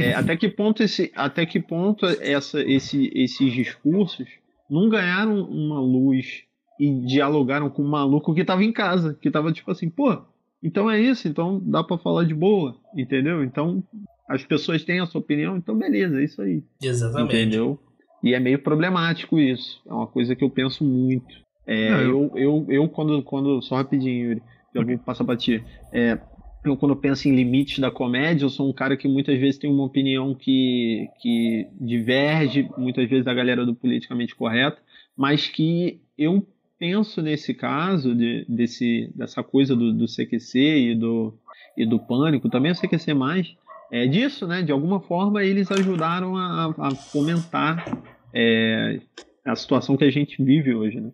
[0.00, 4.28] É, até que ponto esse, até que ponto essa, esse, esses discursos
[4.68, 6.44] não ganharam uma luz
[6.78, 10.22] e dialogaram com um maluco que tava em casa, que tava tipo assim, pô,
[10.62, 13.42] então é isso, então dá pra falar de boa, entendeu?
[13.42, 13.82] Então
[14.28, 16.62] as pessoas têm a sua opinião, então beleza, é isso aí.
[16.82, 17.34] Exatamente.
[17.34, 17.78] Entendeu?
[18.22, 19.80] E é meio problemático isso.
[19.86, 21.34] É uma coisa que eu penso muito.
[21.66, 23.62] É, Não, eu, eu, eu, quando, quando.
[23.62, 24.42] Só rapidinho, Yuri,
[24.74, 25.62] já vou passar pra ti.
[25.92, 26.18] É,
[26.64, 29.70] eu, quando penso em limites da comédia, eu sou um cara que muitas vezes tem
[29.70, 34.80] uma opinião que, que diverge, muitas vezes, da galera do politicamente correto,
[35.16, 36.46] mas que eu
[36.78, 41.34] penso nesse caso, de, desse, dessa coisa do, do CQC e do,
[41.76, 43.54] e do pânico, também o CQC mais,
[43.90, 44.62] é disso, né?
[44.62, 48.02] De alguma forma eles ajudaram a, a fomentar
[48.34, 49.00] é,
[49.44, 51.10] a situação que a gente vive hoje, né?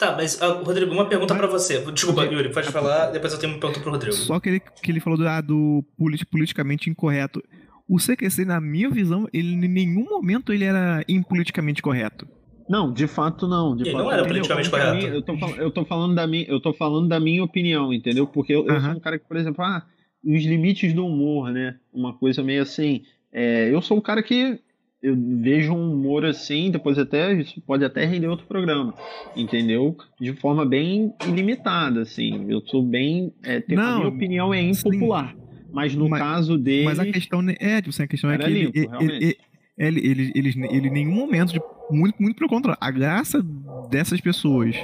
[0.00, 1.78] Tá, mas, ah, Rodrigo, uma pergunta pra você.
[1.92, 4.14] Desculpa, Yuri, pode falar, depois eu tenho uma pergunta pro Rodrigo.
[4.14, 7.42] Só que ele, que ele falou do, ah, do politi- politicamente incorreto.
[7.86, 12.26] o CQC, na minha visão, ele em nenhum momento ele era impoliticamente correto.
[12.66, 13.76] Não, de fato não.
[13.76, 14.94] De ele fato, não era politicamente correto.
[14.96, 18.26] mim, eu, tô, eu tô falando da minha, eu tô falando da minha opinião, entendeu?
[18.26, 18.80] Porque eu, eu Aham.
[18.86, 19.84] sou um cara que, por exemplo, ah,
[20.24, 21.76] os limites do humor, né?
[21.92, 23.02] Uma coisa meio assim.
[23.32, 24.60] é, eu sou um cara que
[25.02, 28.94] eu vejo um humor assim, depois até isso pode até render outro programa,
[29.36, 29.96] entendeu?
[30.20, 32.46] De forma bem ilimitada, assim.
[32.50, 34.70] Eu sou bem, é, a Não, minha opinião é sim.
[34.88, 35.34] impopular,
[35.72, 38.44] mas no Mas- caso dele, Mas a questão é, tipo assim, a questão é que
[38.44, 38.88] ele, limpo, ele,
[39.24, 39.36] ele,
[39.78, 41.60] ele, ele, ele, ele em nenhum momento, de-
[41.90, 43.42] muito, muito pelo contrário, a graça
[43.90, 44.76] dessas pessoas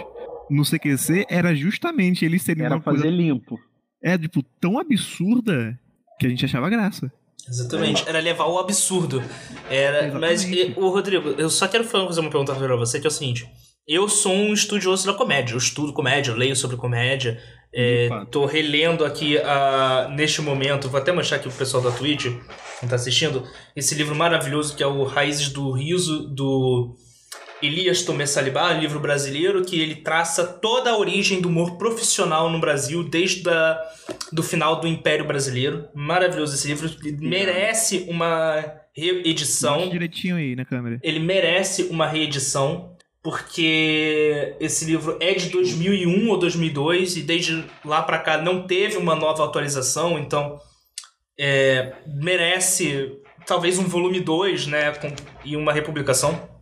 [0.50, 3.58] no CQC era justamente eles serem era uma coisa fazer limpo.
[4.02, 5.78] é tipo tão absurda
[6.18, 7.12] que a gente achava graça.
[7.48, 9.22] Exatamente, era levar o absurdo.
[9.70, 10.74] Era, mas, Exatamente.
[10.76, 13.10] e, o Rodrigo, eu só quero fa- fazer uma pergunta pra você, que é o
[13.10, 13.48] seguinte.
[13.86, 17.40] Eu sou um estudioso da comédia, eu estudo comédia, eu leio sobre comédia.
[17.72, 22.24] É, tô relendo aqui, ah, neste momento, vou até mostrar aqui pro pessoal da Twitch,
[22.80, 26.96] que tá assistindo, esse livro maravilhoso que é o Raízes do Riso, do
[27.62, 32.60] Elias Tomé Salibá, livro brasileiro, que ele traça toda a origem do humor profissional no
[32.60, 33.78] Brasil, desde a,
[34.32, 35.88] do final do Império Brasileiro.
[35.94, 38.62] Maravilhoso esse livro, ele merece uma
[38.94, 39.88] reedição.
[39.88, 40.98] Direitinho aí na câmera.
[41.02, 48.02] Ele merece uma reedição, porque esse livro é de 2001 ou 2002 e desde lá
[48.02, 50.58] pra cá não teve uma nova atualização, então
[51.40, 53.12] é, merece
[53.46, 55.12] talvez um volume 2, né, com-
[55.44, 56.54] e uma republicação.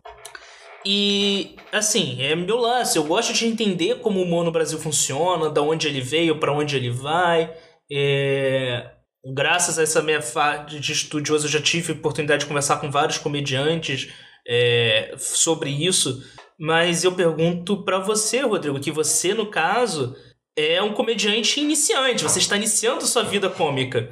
[0.85, 5.49] E assim, é meu lance, eu gosto de entender como o humor no Brasil funciona,
[5.49, 7.51] da onde ele veio, pra onde ele vai.
[7.91, 8.91] É,
[9.33, 12.91] graças a essa minha fase de estudioso, eu já tive a oportunidade de conversar com
[12.91, 14.13] vários comediantes
[14.47, 16.23] é, sobre isso.
[16.59, 20.15] Mas eu pergunto pra você, Rodrigo, que você, no caso,
[20.55, 24.09] é um comediante iniciante, você está iniciando sua vida cômica.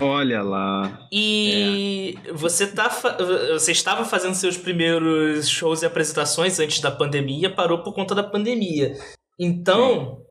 [0.00, 1.06] Olha lá.
[1.12, 2.88] E você, tá,
[3.52, 8.22] você estava fazendo seus primeiros shows e apresentações antes da pandemia, parou por conta da
[8.22, 8.94] pandemia.
[9.38, 10.22] Então,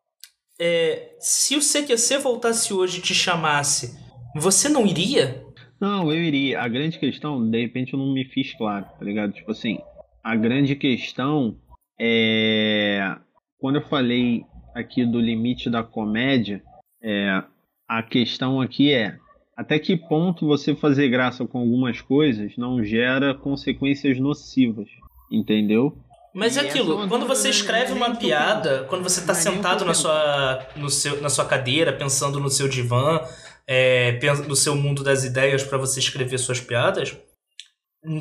[0.59, 3.97] é, se o CQC voltasse hoje e te chamasse,
[4.35, 5.43] você não iria?
[5.79, 6.61] Não, eu iria.
[6.61, 9.33] A grande questão, de repente eu não me fiz claro, tá ligado?
[9.33, 9.79] Tipo assim,
[10.23, 11.57] a grande questão
[11.99, 13.17] é.
[13.59, 16.63] Quando eu falei aqui do limite da comédia,
[17.01, 17.43] é,
[17.87, 19.17] a questão aqui é
[19.55, 24.87] até que ponto você fazer graça com algumas coisas não gera consequências nocivas,
[25.31, 25.95] entendeu?
[26.33, 29.39] Mas E é aquilo, é quando você escreve uma um piada, quando você tá Não
[29.39, 33.21] é sentado na sua, no seu, na sua cadeira, pensando no seu divã,
[33.67, 37.15] é, no seu mundo das ideias pra você escrever suas piadas,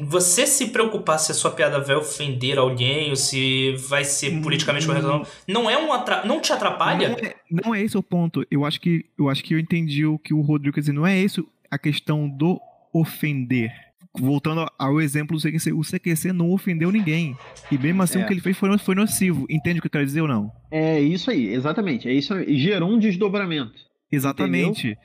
[0.05, 4.87] você se preocupar se a sua piada vai ofender alguém ou se vai ser politicamente
[4.87, 6.25] correto ou não, não é um atra...
[6.25, 7.09] não te atrapalha?
[7.09, 8.47] Não é, não é esse o ponto.
[8.51, 10.93] Eu acho que eu acho que eu entendi o que o Rodrigo quer dizer.
[10.93, 12.61] Não é isso a questão do
[12.93, 13.71] ofender.
[14.15, 17.35] Voltando ao exemplo do CQC, o CQC não ofendeu ninguém.
[17.71, 18.23] E mesmo assim É.
[18.23, 19.47] o que ele fez foi, foi nocivo.
[19.49, 20.53] Entende o que eu quero dizer ou não?
[20.71, 22.07] É isso aí, exatamente.
[22.09, 22.57] É isso aí.
[22.59, 23.73] Gerou um desdobramento.
[24.11, 24.97] Exatamente.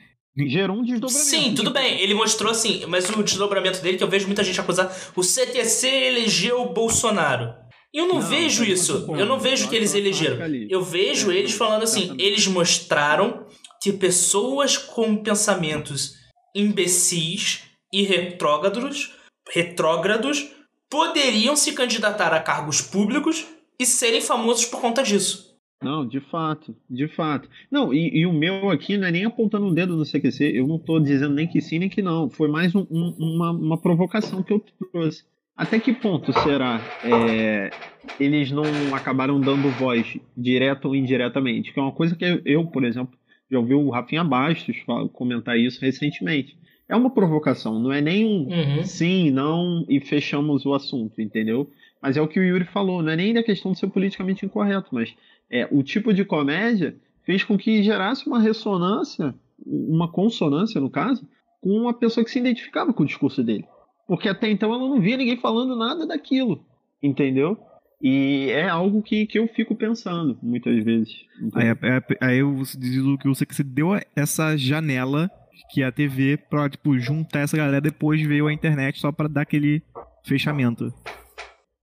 [0.46, 1.28] Gerou um desdobramento.
[1.28, 4.60] Sim, tudo bem, ele mostrou assim, mas o desdobramento dele, que eu vejo muita gente
[4.60, 7.54] acusar, o CTC elegeu o Bolsonaro.
[7.92, 10.38] E eu não, Não, vejo mas isso, eu não vejo Eu que eles elegeram.
[10.68, 13.46] Eu vejo É, eles falando assim, eles mostraram
[13.82, 16.14] que pessoas com pensamentos
[16.54, 19.14] imbecis e retrógrados,
[19.50, 20.50] retrógrados
[20.90, 23.46] poderiam se candidatar a cargos públicos
[23.80, 25.47] e serem famosos por conta disso.
[25.82, 27.48] Não, de fato, de fato.
[27.70, 30.66] Não, e, e o meu aqui não é nem apontando o dedo no CQC, eu
[30.66, 32.28] não tô dizendo nem que sim nem que não.
[32.28, 35.24] Foi mais um- um- uma, uma provocação que eu trouxe.
[35.56, 37.70] Até que ponto será é,
[38.18, 38.64] eles não
[38.94, 41.72] acabaram dando voz, direto ou indiretamente?
[41.72, 43.16] Que é uma coisa que eu, por exemplo,
[43.50, 44.76] já ouvi o Rafinha Bastos
[45.12, 46.56] comentar isso recentemente.
[46.88, 48.82] É uma provocação, não é nem um Uhum.
[48.84, 51.70] sim, não e fechamos o assunto, entendeu?
[52.00, 54.46] Mas é o que o Yuri falou, não é nem da questão de ser politicamente
[54.46, 55.14] incorreto, mas
[55.50, 59.34] é, o tipo de comédia fez com que gerasse uma ressonância,
[59.64, 61.28] uma consonância, no caso,
[61.60, 63.64] com uma pessoa que se identificava com o discurso dele.
[64.06, 66.64] Porque até então ela não via ninguém falando nada daquilo,
[67.02, 67.58] entendeu?
[68.00, 71.24] E é algo que, que eu fico pensando muitas vezes.
[71.54, 71.76] Aí, entendeu?
[71.82, 75.30] aí, aí eu diz o que você que você deu essa janela
[75.70, 79.28] que é a TV pra, tipo, juntar essa galera depois veio a internet só pra
[79.28, 79.82] dar aquele
[80.24, 80.92] fechamento.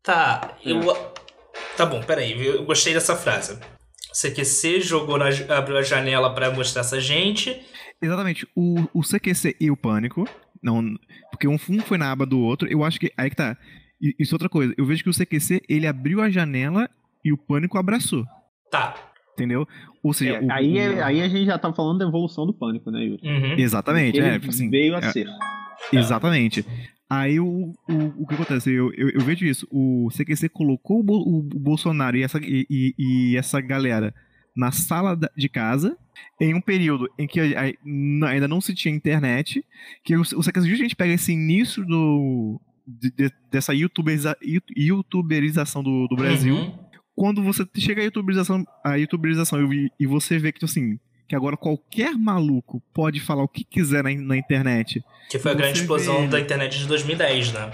[0.01, 0.79] Tá, eu.
[1.77, 3.59] Tá bom, peraí, eu gostei dessa frase.
[4.13, 7.61] CQC jogou na, abriu a janela pra mostrar essa gente.
[8.01, 8.47] Exatamente.
[8.55, 10.25] O, o CQC e o Pânico,
[10.63, 10.95] não,
[11.31, 13.57] porque um, um foi na aba do outro, eu acho que, aí que tá.
[14.19, 16.89] Isso é outra coisa, eu vejo que o CQC, ele abriu a janela
[17.23, 18.23] e o Pânico abraçou,
[18.71, 18.95] Tá.
[19.33, 19.67] entendeu?
[20.03, 22.45] Ou seja, É, o- aí, o- é- aí a gente já tá falando da evolução
[22.45, 23.21] do pânico, né, Yuri?
[23.27, 23.55] Uhum.
[23.57, 25.27] Exatamente, Ele é, assim, veio a é, ser.
[25.91, 26.65] Exatamente.
[27.09, 27.45] Aí o,
[27.89, 28.71] o, o que acontece?
[28.71, 29.67] Eu, eu, eu vejo isso.
[29.71, 34.13] O CQC colocou o, o Bolsonaro e essa, e, e- e essa galera
[34.55, 35.97] na sala de casa
[36.41, 37.39] em um período em que
[38.25, 39.63] ainda não se tinha internet.
[40.03, 45.83] Que o, o CQC justamente pega esse início do, de- de- dessa youtuberiza, you- youtuberização
[45.83, 46.79] do, do Brasil Uhum.
[47.15, 51.35] quando você chega a youtuberização, a youtuberização e, e você vê que, tipo assim, que
[51.35, 55.03] agora qualquer maluco pode falar o que quiser na, na internet.
[55.29, 57.71] Que foi a grande explosão vê- da internet de 2010, né?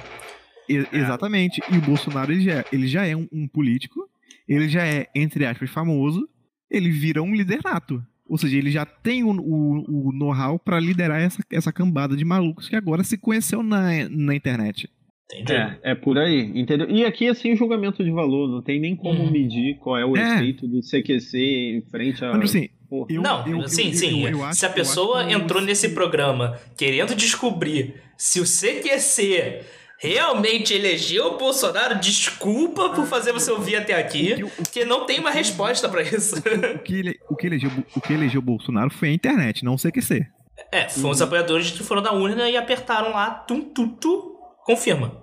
[0.70, 1.62] E- Exatamente.
[1.72, 4.10] E o Bolsonaro, ele já, ele já é um, um político,
[4.48, 6.28] ele já é, entre aspas, famoso,
[6.70, 8.02] ele vira um líder nato.
[8.28, 12.24] Ou seja, ele já tem o, o, o know-how pra liderar essa, essa cambada de
[12.24, 14.90] malucos que agora se conheceu na, na internet.
[15.34, 15.54] Entendi.
[15.54, 16.90] É, é por aí, entendeu?
[16.90, 19.32] E aqui é sem julgamento de valor, não tem nem como Uhum.
[19.32, 20.36] medir qual é o É.
[20.36, 21.38] efeito do CQC
[21.78, 22.34] em frente a.
[22.34, 22.70] Mas, assim,
[23.10, 24.24] eu- não, eu- sim, eu- sim.
[24.24, 29.62] eu- eu acho- se a pessoa entrou nesse programa querendo descobrir se o CQC
[30.00, 34.86] realmente elegeu o Bolsonaro, desculpa por fazer você ouvir até aqui, O que- o- porque
[34.86, 36.36] não tem uma resposta pra isso.
[36.76, 39.76] O que, ele, o, que elegeu, o que elegeu o Bolsonaro foi a internet, não
[39.76, 40.26] o CQC.
[40.72, 44.31] É, foram os apoiadores que foram da urna e apertaram lá, tum, tum, tum,
[44.76, 45.22] confirma.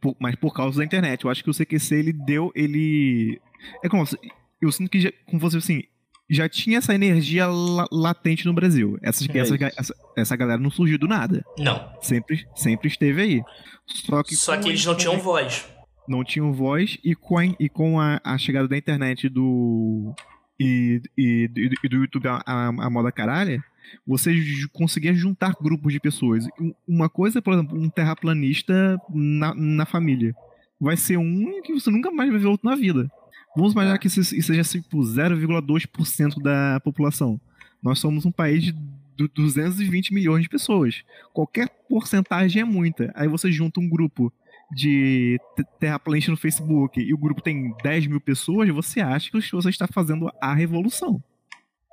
[0.00, 1.24] Por- mas por causa da internet.
[1.24, 2.50] Eu acho que o CQC ele deu.
[2.54, 3.40] ele
[3.82, 4.18] É como se-
[4.60, 5.82] eu sinto que já, como fosse assim.
[6.30, 8.98] Já tinha essa energia la- latente no Brasil.
[9.02, 11.44] Essa, É essa, essa, essa galera não surgiu do nada.
[11.58, 11.92] Não.
[12.00, 13.42] Sempre, sempre esteve aí.
[13.86, 15.66] Só que, Só que eles não tinham voz.
[16.08, 20.14] não tinham voz e com a, e com a, a chegada da internet do
[20.58, 21.50] e, e,
[21.84, 23.62] e do YouTube a, a, a moda caralha,
[24.06, 24.32] você
[24.72, 26.46] conseguia juntar grupos de pessoas.
[26.60, 30.34] Um- Uma coisa, por exemplo, um terraplanista na, na família.
[30.80, 33.10] Vai ser um que você nunca mais vai ver outro na vida.
[33.56, 37.40] Vamos imaginar que isso, seja tipo 0,2% da população.
[37.82, 38.72] Nós somos um país de
[39.16, 41.02] du- 220 milhões de pessoas.
[41.32, 43.12] Qualquer porcentagem é muita.
[43.14, 44.32] Aí você junta um grupo
[44.74, 49.40] de te- terraplanista no Facebook e o grupo tem 10 mil pessoas, você acha que
[49.52, 51.22] você está fazendo a revolução.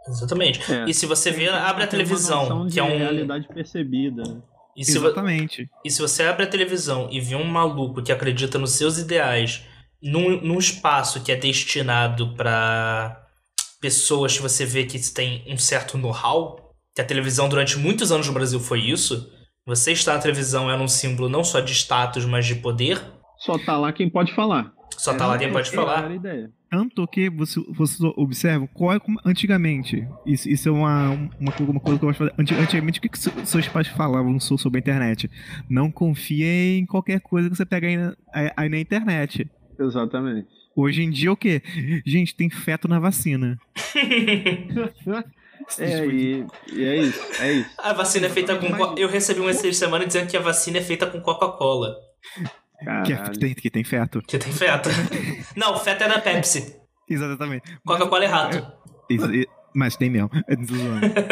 [0.07, 0.71] Exatamente.
[0.73, 0.85] É.
[0.87, 2.97] E se você vê, abre a Tem uma televisão, que é um.
[2.97, 4.23] realidade percebida.
[4.75, 5.69] E se, vo- Exatamente.
[5.85, 9.63] e se você abre a televisão e vê um maluco que acredita nos seus ideais
[10.01, 13.21] num, num espaço que é destinado pra
[13.81, 18.27] pessoas que você vê que têm um certo know-how, que a televisão durante muitos anos
[18.27, 19.29] no Brasil foi isso,
[19.65, 23.01] você estar na televisão era um símbolo não só de status, mas de poder.
[23.39, 24.71] Só tá lá quem pode falar.
[24.97, 25.99] Só tá lá quem pode falar.
[26.05, 26.51] era a ideia.
[26.71, 30.07] Tanto que você, vocês observam qual é como antigamente.
[30.25, 32.33] Isso, isso é uma, uma, uma coisa que eu gosto de fazer.
[32.39, 35.29] Anti- Antigamente, o que, que se- seus pais falavam so- sobre a internet?
[35.69, 38.15] Não confie em qualquer coisa que você pega aí na,
[38.55, 39.49] aí- na internet.
[39.77, 40.47] Exatamente.
[40.73, 41.61] Hoje em dia, o quê?
[42.05, 43.59] Gente, tem feto na vacina.
[45.77, 47.69] É, e, e é isso, é isso.
[47.77, 48.67] A vacina é feita com.
[48.73, 51.95] co- Eu recebi um essa semana dizendo que a vacina é feita com Coca-Cola.
[53.05, 53.39] Que, é- Caralho.
[53.39, 54.21] tem, que tem feto.
[54.27, 54.89] Que tem feto.
[55.55, 56.75] Não, feto é da Pepsi.
[57.09, 57.63] Exatamente.
[57.85, 58.71] Coca-Cola é rato.
[59.09, 60.29] Isso, e- mas tem mesmo.
[60.47, 60.55] É,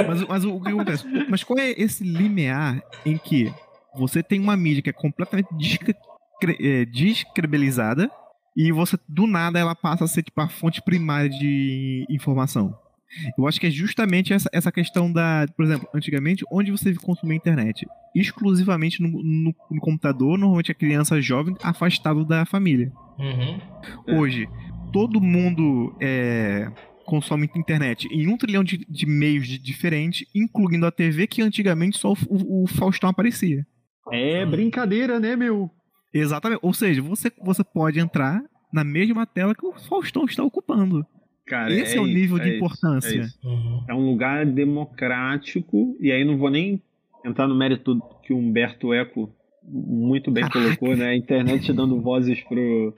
[0.08, 1.06] mas, mas o que acontece?
[1.30, 3.54] Mas qual é esse limiar em que
[3.96, 5.96] você tem uma mídia que é completamente descre-
[6.40, 8.10] cre- é, descredibilizada
[8.56, 12.78] e você, do nada, ela passa a ser tipo a fonte primária de informação?
[13.38, 15.46] Eu acho que é justamente essa, essa questão da.
[15.56, 17.86] Por exemplo, antigamente, onde você consumia internet?
[18.16, 22.92] Exclusivamente no, no- no computador, normalmente a criança jovem afastado da família.
[23.18, 23.60] Uhum.
[24.08, 24.16] É.
[24.16, 24.48] Hoje,
[24.94, 26.72] todo mundo é,
[27.06, 31.98] consome internet em um trilhão de, de meios de- diferentes, incluindo a TV, que antigamente
[31.98, 33.66] só o, o- o Faustão aparecia.
[34.12, 35.70] É brincadeira, né, meu?
[36.14, 36.60] Exatamente.
[36.64, 38.42] Ou seja, você, você pode entrar
[38.74, 41.06] na mesma tela que o Faustão está ocupando.
[41.50, 43.10] Cara, Esse é, o isso, nível de isso, importância.
[43.10, 43.40] é isso.
[43.44, 43.84] Uhum.
[43.88, 46.80] É um lugar democrático, e aí não vou nem
[47.26, 49.34] entrar no mérito que o Humberto Eco
[49.64, 51.08] muito bem colocou, né?
[51.10, 52.94] A internet dando vozes pro.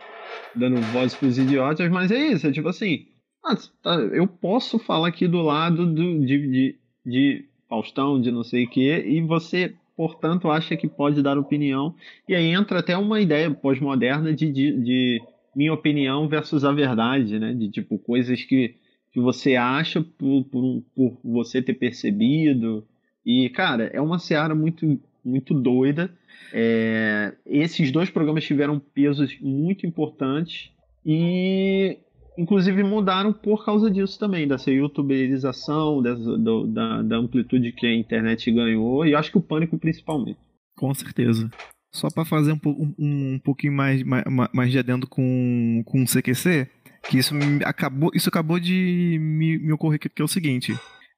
[0.53, 3.05] dando vozes pros idiotas, mas é isso, é tipo assim.
[3.43, 8.43] ah, tá, eu posso falar aqui do lado do, de, de, de Faustão, de não
[8.43, 11.95] sei o quê, e você, portanto, acha que pode dar opinião.
[12.27, 15.21] E aí entra até uma ideia pós-moderna de, de, de
[15.55, 17.53] minha opinião versus a verdade, né?
[17.53, 18.75] De tipo, coisas que,
[19.11, 22.85] que você acha por, por, por você ter percebido.
[23.25, 26.11] E, cara, é uma seara muito, muito doida.
[26.53, 30.71] É, esses dois programas tiveram pesos muito importantes
[31.05, 31.97] e,
[32.37, 37.95] inclusive, mudaram por causa disso também, dessa youtuberização, dessa, do- da, da amplitude que a
[37.95, 40.39] internet ganhou, e acho que o pânico principalmente.
[40.75, 41.49] Com certeza.
[41.91, 42.93] Só para fazer um, um,
[43.33, 44.23] um pouquinho mais, mais,
[44.53, 46.67] mais de adendo com, com o CQC,
[47.09, 47.35] que isso
[47.65, 50.73] acabou, isso acabou de me, me ocorrer, que, que é o seguinte.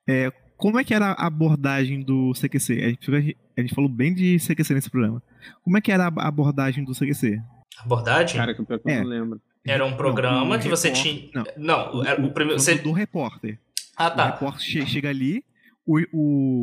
[0.07, 2.73] É, como é que era a abordagem do CQC?
[2.83, 5.21] A gente, a gente falou bem de CQC nesse programa.
[5.63, 7.39] Como é que era a abordagem do CQC?
[7.79, 8.37] Abordagem?
[8.37, 8.99] Cara, que eu É.
[9.01, 9.41] não lembro.
[9.65, 11.43] Era um programa Não, o que você repórter- tinha.
[11.55, 11.93] não.
[11.93, 12.57] Não, era o primeiro.
[12.59, 12.75] Do, Você...
[12.75, 13.59] do repórter.
[13.95, 14.25] Ah, O tá.
[14.31, 15.43] repórter che- chega ali,
[15.85, 15.99] o,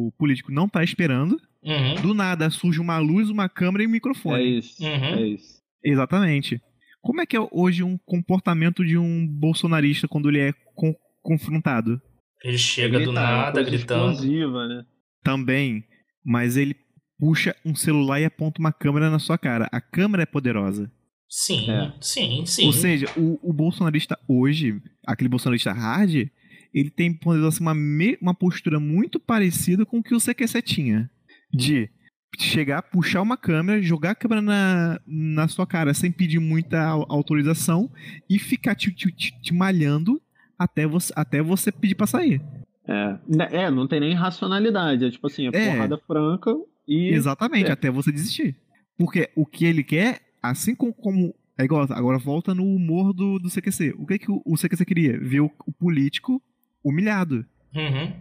[0.08, 1.94] o político não tá esperando, Uhum.
[2.02, 4.58] do nada surge uma luz, uma câmera e um É microfone.
[4.58, 4.82] isso.
[4.82, 4.88] Uhum.
[5.14, 5.60] É isso.
[5.84, 6.60] Exatamente.
[7.02, 12.00] Como é que é hoje um comportamento de um bolsonarista quando ele é con- confrontado?
[12.44, 14.12] Ele chega do Gritar, é uma nada gritando.
[14.12, 14.84] Explosiva, né?
[15.22, 15.84] Também,
[16.24, 16.74] mas ele
[17.18, 19.68] puxa um celular e aponta uma câmera na sua cara.
[19.72, 20.90] A câmera é poderosa.
[21.28, 21.92] Sim, É.
[22.00, 22.66] sim, sim.
[22.66, 26.26] Ou seja, o, o bolsonarista hoje, aquele bolsonarista hard,
[26.74, 31.10] ele tem assim, uma, me- uma postura muito parecida com o que o CQC tinha.
[31.52, 31.90] De
[32.38, 37.04] chegar, puxar uma câmera, jogar a câmera na, na sua cara sem pedir muita au-
[37.08, 37.90] autorização
[38.28, 40.20] e ficar te, te, te- te malhando
[40.58, 42.40] até você, até você pedir pra sair.
[42.88, 43.18] É.
[43.28, 45.04] Né, é, não tem nem racionalidade.
[45.04, 45.72] É tipo assim, é, É.
[45.72, 46.54] porrada franca
[46.88, 47.08] e.
[47.10, 47.72] Exatamente, É.
[47.72, 48.56] até você desistir.
[48.96, 50.92] Porque o que ele quer, assim como.
[50.94, 53.94] como é igual, agora volta no humor do, do CQC.
[53.98, 55.18] O que, que o, o CQC queria?
[55.20, 56.40] Ver o, o político
[56.82, 57.44] humilhado.
[57.74, 58.12] Uhum.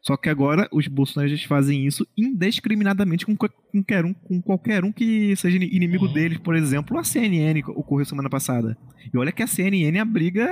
[0.00, 4.84] Só que agora os bolsonaristas fazem isso indiscriminadamente com, qual- com, qualquer, um, com qualquer
[4.84, 6.12] um que seja inimigo Uhum.
[6.12, 6.38] deles.
[6.38, 8.76] Por exemplo, a CNN ocorreu semana passada.
[9.12, 10.48] E olha que a CNN abriga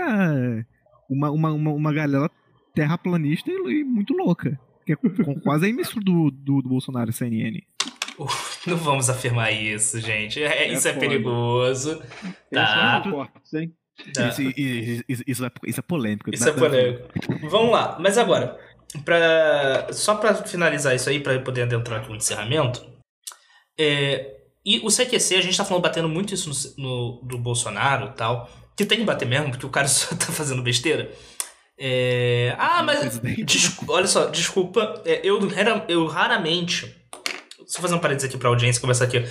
[1.08, 2.30] uma, uma, uma, uma galera
[2.74, 4.58] terraplanista e, e muito louca.
[4.86, 5.08] Que é com-
[5.40, 7.60] quase a emissora do, do, do Bolsonaro, a CNN.
[8.66, 10.42] Não vamos afirmar isso, gente.
[10.42, 11.06] É, É isso é foda.
[11.08, 12.02] perigoso.
[12.52, 13.02] Tá.
[14.14, 14.28] Tá.
[14.28, 16.30] Isso, isso, isso, isso é, isso é polêmico.
[16.32, 17.08] Isso é polêmico.
[17.50, 17.98] Vamos lá.
[18.00, 18.58] Mas agora,
[19.04, 22.84] pra, só pra finalizar isso aí, pra eu poder adentrar aqui no encerramento.
[23.78, 28.08] é, e o CQC, a gente tá falando, batendo muito isso no, no- do Bolsonaro
[28.08, 28.50] e tal.
[28.76, 31.10] Que tem que bater mesmo, porque o cara só tá fazendo besteira.
[31.78, 33.18] É, ah, mas.
[33.88, 35.02] Olha só, desculpa.
[35.06, 35.38] é, eu,
[35.88, 36.94] eu raramente.
[37.66, 39.24] Só fazer um parênteses aqui pra audiência conversar aqui.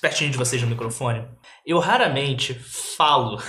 [0.00, 1.26] Pertinho de vocês no microfone.
[1.66, 2.54] Eu raramente
[2.96, 3.42] falo.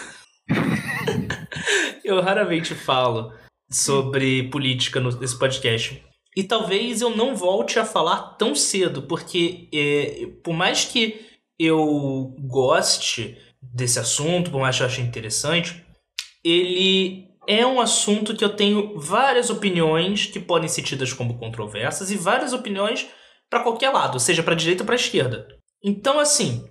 [2.04, 3.32] eu raramente falo
[3.70, 6.04] sobre política nesse podcast.
[6.36, 11.20] E talvez eu não volte a falar tão cedo, porque é, por mais que
[11.60, 15.86] eu goste desse assunto, por mais que eu ache interessante,
[16.44, 22.10] ele é um assunto que eu tenho várias opiniões que podem ser tidas como controversas
[22.10, 23.08] e várias opiniões
[23.50, 25.48] para qualquer lado, seja para direita ou para esquerda.
[25.84, 26.68] Então, assim,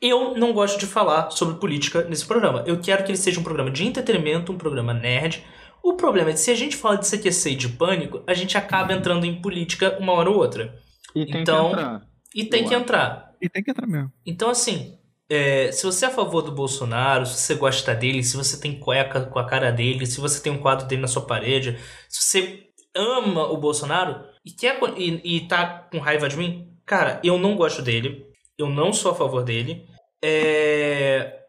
[0.00, 2.62] eu não gosto de falar sobre política nesse programa.
[2.66, 5.44] Eu quero que ele seja um programa de entretenimento, um programa nerd.
[5.82, 8.56] O problema é que se a gente fala de CQC e de pânico, a gente
[8.56, 10.74] acaba entrando em política uma hora ou outra.
[11.14, 12.02] E tem Então- que entrar.
[12.34, 12.82] E tem que acho.
[12.84, 13.32] entrar.
[13.40, 14.12] E tem que entrar mesmo.
[14.24, 14.96] Então, assim,
[15.28, 18.78] é, se você é a favor do Bolsonaro, se você gosta dele, se você tem
[18.78, 21.76] cueca com a cara dele, se você tem um quadro dele na sua parede,
[22.08, 27.20] se você ama o Bolsonaro e, quer, e, e tá com raiva de mim, cara,
[27.24, 28.24] eu não gosto dele,
[28.56, 29.84] eu não sou a favor dele.
[30.22, 31.41] É,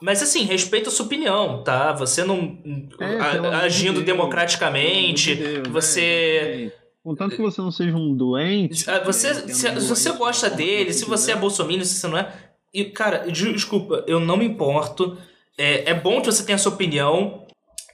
[0.00, 1.92] Mas assim, respeito a sua opinião, tá?
[1.92, 2.58] Você não.
[3.00, 6.00] É, a- agindo Deus, democraticamente, Deus, você.
[6.00, 6.38] né?
[6.50, 6.78] Exatamente.
[7.02, 8.88] Contanto que você não seja um doente.
[8.90, 12.06] Ah, Você, é, se, se você gosta como dele, se você é bolsominion, se você
[12.06, 12.30] não é.
[12.74, 15.16] E, cara, de- desculpa, eu não me importo.
[15.56, 17.46] É, é bom que você tenha a sua opinião.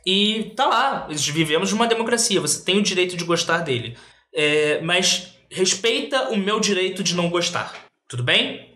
[0.05, 1.07] E tá lá.
[1.09, 2.41] Nós Vivemos numa democracia.
[2.41, 3.97] Você tem o direito de gostar dele.
[4.35, 7.73] É, mas respeita o meu direito de não gostar.
[8.09, 8.69] Tudo bem?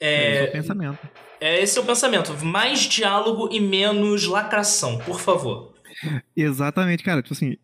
[0.00, 0.98] É, é É, pensamento.
[1.40, 2.32] É esse é o pensamento.
[2.44, 5.74] Mais diálogo e menos lacração, por favor.
[6.36, 7.22] Exatamente, cara.
[7.22, 7.56] Tipo assim,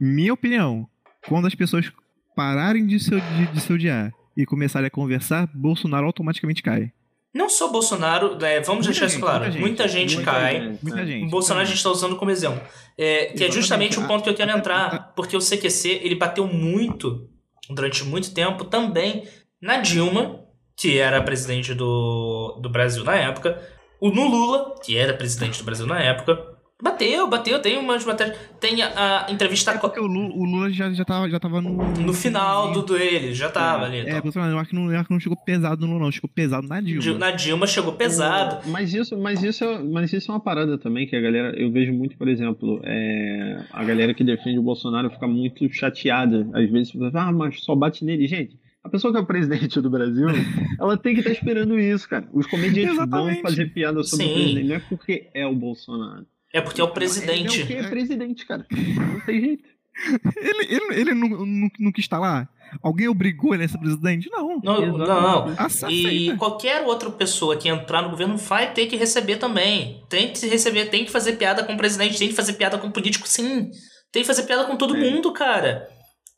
[0.00, 0.88] minha opinião,
[1.28, 1.90] quando as pessoas
[2.34, 6.92] pararem de se, de, de se odiar e começarem a conversar, Bolsonaro automaticamente cai.
[7.32, 9.44] Não só Bolsonaro, é, vamos Muita deixar isso gente, claro.
[9.44, 10.14] muita Muita gente.
[10.16, 10.60] Muita cai.
[10.60, 10.82] gente.
[10.84, 11.06] Muita É.
[11.06, 11.26] gente.
[11.26, 12.60] O Bolsonaro a gente está usando como exemplo.
[12.96, 15.12] É, que é justamente o ponto que eu quero A- entrar.
[15.16, 17.28] Porque o CQC, ele bateu muito,
[17.68, 19.26] durante muito tempo, também
[19.60, 20.43] na Dilma,
[20.76, 23.60] que era presidente do, do Brasil na época.
[24.00, 26.54] O no Lula, que era presidente do Brasil na época.
[26.82, 28.36] Bateu, bateu, tem umas matérias.
[28.60, 31.62] Tem a, a entrevista É porque o Lula, o Lula já, já, tava, já tava
[31.62, 31.72] no.
[31.72, 33.98] no final do dele, já tava ali.
[33.98, 34.20] É, então.
[34.20, 36.12] por isso eu acho que não, eu acho que não chegou pesado no Lula, não.
[36.12, 37.18] Chegou pesado na Dilma.
[37.18, 38.68] Na Dilma chegou pesado.
[38.68, 41.70] Mas isso, mas isso, é- mas isso é uma parada também que a galera, eu
[41.70, 46.46] vejo muito, por exemplo, é, a galera que defende o Bolsonaro fica muito chateada.
[46.52, 48.58] Às vezes, ah, mas só bate nele, gente.
[48.84, 50.26] A pessoa que é o presidente do Brasil,
[50.78, 52.28] ela tem que estar esperando isso, cara.
[52.32, 54.30] Os comediantes vão fazer piada sobre Sim.
[54.30, 56.26] o presidente, não é porque é o Bolsonaro.
[56.52, 57.58] É porque é o Ele é presidente.
[57.60, 58.66] porque é presidente, cara.
[58.70, 59.64] Não tem jeito.
[60.36, 62.48] Ele, ele, ele não, não, não quis estar lá?
[62.82, 64.28] Alguém obrigou ele a ser presidente?
[64.28, 64.60] Não.
[64.60, 65.54] Não, não, não.
[65.56, 66.12] Aceita.
[66.12, 70.02] E qualquer outra pessoa que entrar no governo vai ter que receber também.
[70.08, 72.88] Tem que receber, tem que fazer piada com o presidente, tem que fazer piada com
[72.88, 73.70] o político, sim.
[74.10, 74.98] Tem que fazer piada com todo É.
[75.10, 75.86] mundo, cara.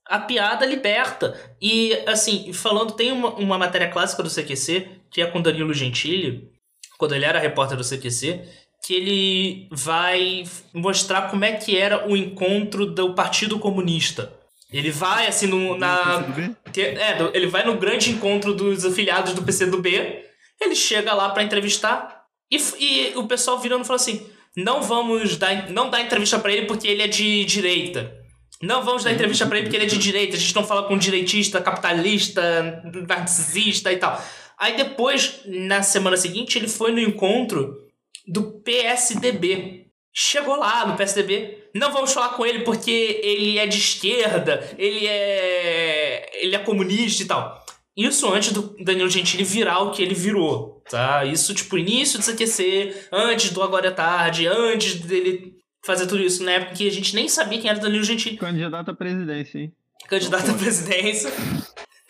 [0.09, 1.35] A piada liberta.
[1.61, 6.51] E, assim, falando, tem uma, uma matéria clássica do CQC, que é com Danilo Gentili,
[6.97, 8.43] quando ele era repórter do CQC,
[8.85, 14.33] que ele vai mostrar como é que era o encontro do Partido Comunista.
[14.73, 16.25] Ele vai, assim, no, na.
[16.77, 20.25] É, ele vai no grande encontro dos afiliados do PCdoB.
[20.61, 22.25] Ele chega lá para entrevistar.
[22.51, 24.27] E, e, o pessoal virando e fala assim:
[24.57, 28.13] não vamos dar, não dar entrevista para ele porque ele é de direita.
[28.63, 30.37] Não vamos dar entrevista para ele porque ele é de direita.
[30.37, 34.23] A gente não fala com direitista, capitalista, narcisista e tal.
[34.59, 37.77] Aí depois, na semana seguinte, ele foi no encontro
[38.27, 39.87] do PSDB.
[40.13, 41.65] Chegou lá no PSDB.
[41.75, 46.31] Não vamos falar com ele porque ele é de esquerda, ele é.
[46.43, 47.67] ele é comunista e tal.
[47.95, 51.25] Isso antes do Danilo Gentili virar o que ele virou, tá?
[51.25, 55.56] Isso, tipo, início do CQC, antes do Agora é Tarde, antes dele
[55.87, 58.37] fazer tudo isso, na época que a gente nem sabia quem era Danilo Gentili.
[58.37, 59.73] Candidato à presidência, hein?
[60.09, 61.33] Candidato à presidência.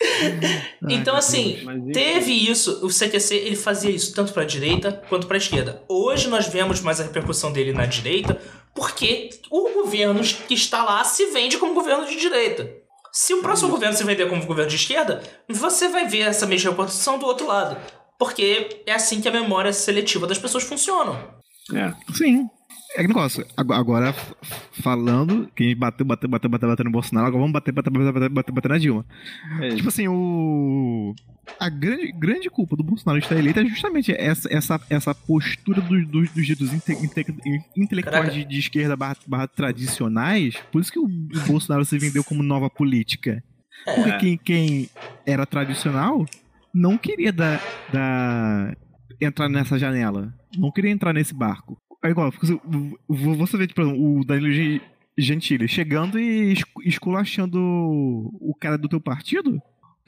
[0.89, 1.59] então, assim,
[1.93, 2.85] teve isso.
[2.85, 5.83] O CQC ele fazia isso tanto para a direita quanto para a esquerda.
[5.87, 8.39] Hoje nós vemos mais a repercussão dele na direita,
[8.73, 12.69] porque o governo que está lá se vende como governo de direita.
[13.11, 16.71] Se o próximo governo se vender como governo de esquerda, você vai ver essa mesma
[16.71, 17.77] repercussão do outro lado.
[18.19, 21.37] Porque é assim que a memória seletiva das pessoas funciona.
[21.73, 21.93] É.
[22.13, 22.47] Sim.
[22.95, 24.13] É que negócio, agora
[24.81, 27.91] falando, que a gente bateu, bateu, bateu, bateu, bateu no Bolsonaro, agora vamos bater, bater,
[27.91, 29.05] bater, bater, bater, bater na Dilma.
[29.61, 31.13] É tipo assim, o.
[31.59, 36.07] A grande, grande culpa do Bolsonaro estar eleito é justamente essa, essa, essa postura dos,
[36.07, 37.25] dos, dos ditos inte, inte,
[37.75, 40.55] intelectuais de, de, esquerda barra, barra, tradicionais.
[40.71, 41.07] Por isso que o,
[41.47, 43.41] Bolsonaro se vendeu como nova política.
[43.85, 44.17] Porque é.
[44.17, 44.89] quem, quem
[45.25, 46.25] era tradicional
[46.73, 47.61] não queria dar,
[47.93, 48.77] dar,
[49.21, 50.33] entrar nessa janela.
[50.57, 51.79] Não queria entrar nesse barco.
[52.07, 52.31] É igual,
[53.07, 54.81] você vê, tipo, o Danilo
[55.17, 56.53] Gentili chegando e
[56.85, 59.61] esculachando o cara do teu partido.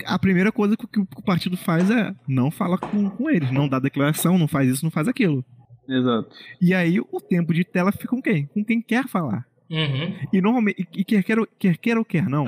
[0.05, 3.79] A primeira coisa que o partido faz é não fala com, com eles, não dá
[3.79, 5.43] declaração, não faz isso, não faz aquilo.
[5.89, 6.29] Exato.
[6.61, 8.45] E aí o tempo de tela fica com quem?
[8.47, 9.45] Com quem quer falar.
[9.69, 10.15] Uhum.
[10.31, 12.45] E normalmente, e quer, quer, quer, quer ou quer não,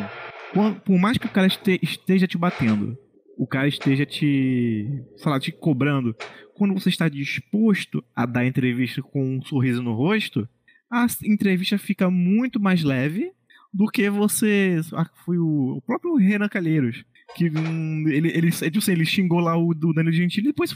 [0.85, 2.97] por mais que o cara esteja te batendo,
[3.37, 6.15] o cara esteja te, sei lá, te cobrando,
[6.61, 10.47] quando você está disposto a dar entrevista com um sorriso no rosto,
[10.91, 13.31] a entrevista fica muito mais leve
[13.73, 14.79] do que você.
[14.93, 17.03] Ah, foi o, próprio Renan Calheiros.
[17.35, 20.71] Que hum, ele, ele, ele, assim, ele xingou lá o do Danilo Gentili e depois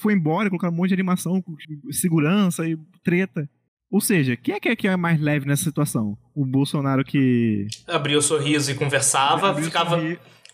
[0.00, 1.42] foi embora, colocaram um monte de animação,
[1.90, 3.50] segurança e treta.
[3.90, 6.16] Ou seja, quem é que é, que é mais leve nessa situação?
[6.32, 7.66] O Bolsonaro que.
[7.88, 10.00] Abriu o sorriso e conversava, ficava.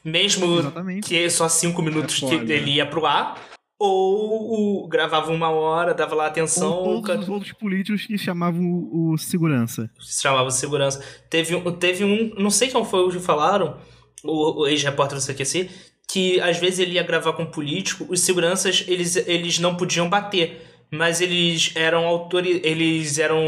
[0.02, 1.06] Mesmo Exatamente.
[1.06, 3.36] que só cinco minutos é que ele ia pro ar,
[3.82, 6.70] ou o, gravava uma hora, dava lá atenção.
[6.70, 9.90] Ou todos os outros políticos que chamavam o, o segurança.
[9.98, 11.02] Se chamava segurança.
[11.30, 13.78] Teve, teve um, não sei qual foi o que falaram,
[14.22, 15.70] o, o ex-repórter do CQC,
[16.12, 20.10] que às vezes ele ia gravar com um político, os seguranças eles, eles não podiam
[20.10, 20.60] bater,
[20.92, 23.40] mas eles eram autori eles eram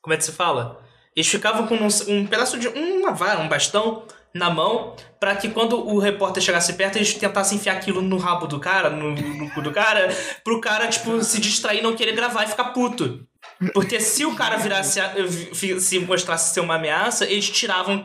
[0.00, 0.82] como é que se fala?
[1.14, 4.04] Eles ficavam com um, um pedaço de uma vara, um bastão
[4.34, 8.46] na mão para que quando o repórter chegasse perto, eles tentassem enfiar aquilo no rabo
[8.46, 10.08] do cara, no, no cu do cara,
[10.42, 13.26] pro cara, tipo, se distrair, não querer gravar e ficar puto.
[13.72, 15.00] Porque se o cara virasse,
[15.80, 18.02] se mostrasse ser uma ameaça, eles tiravam,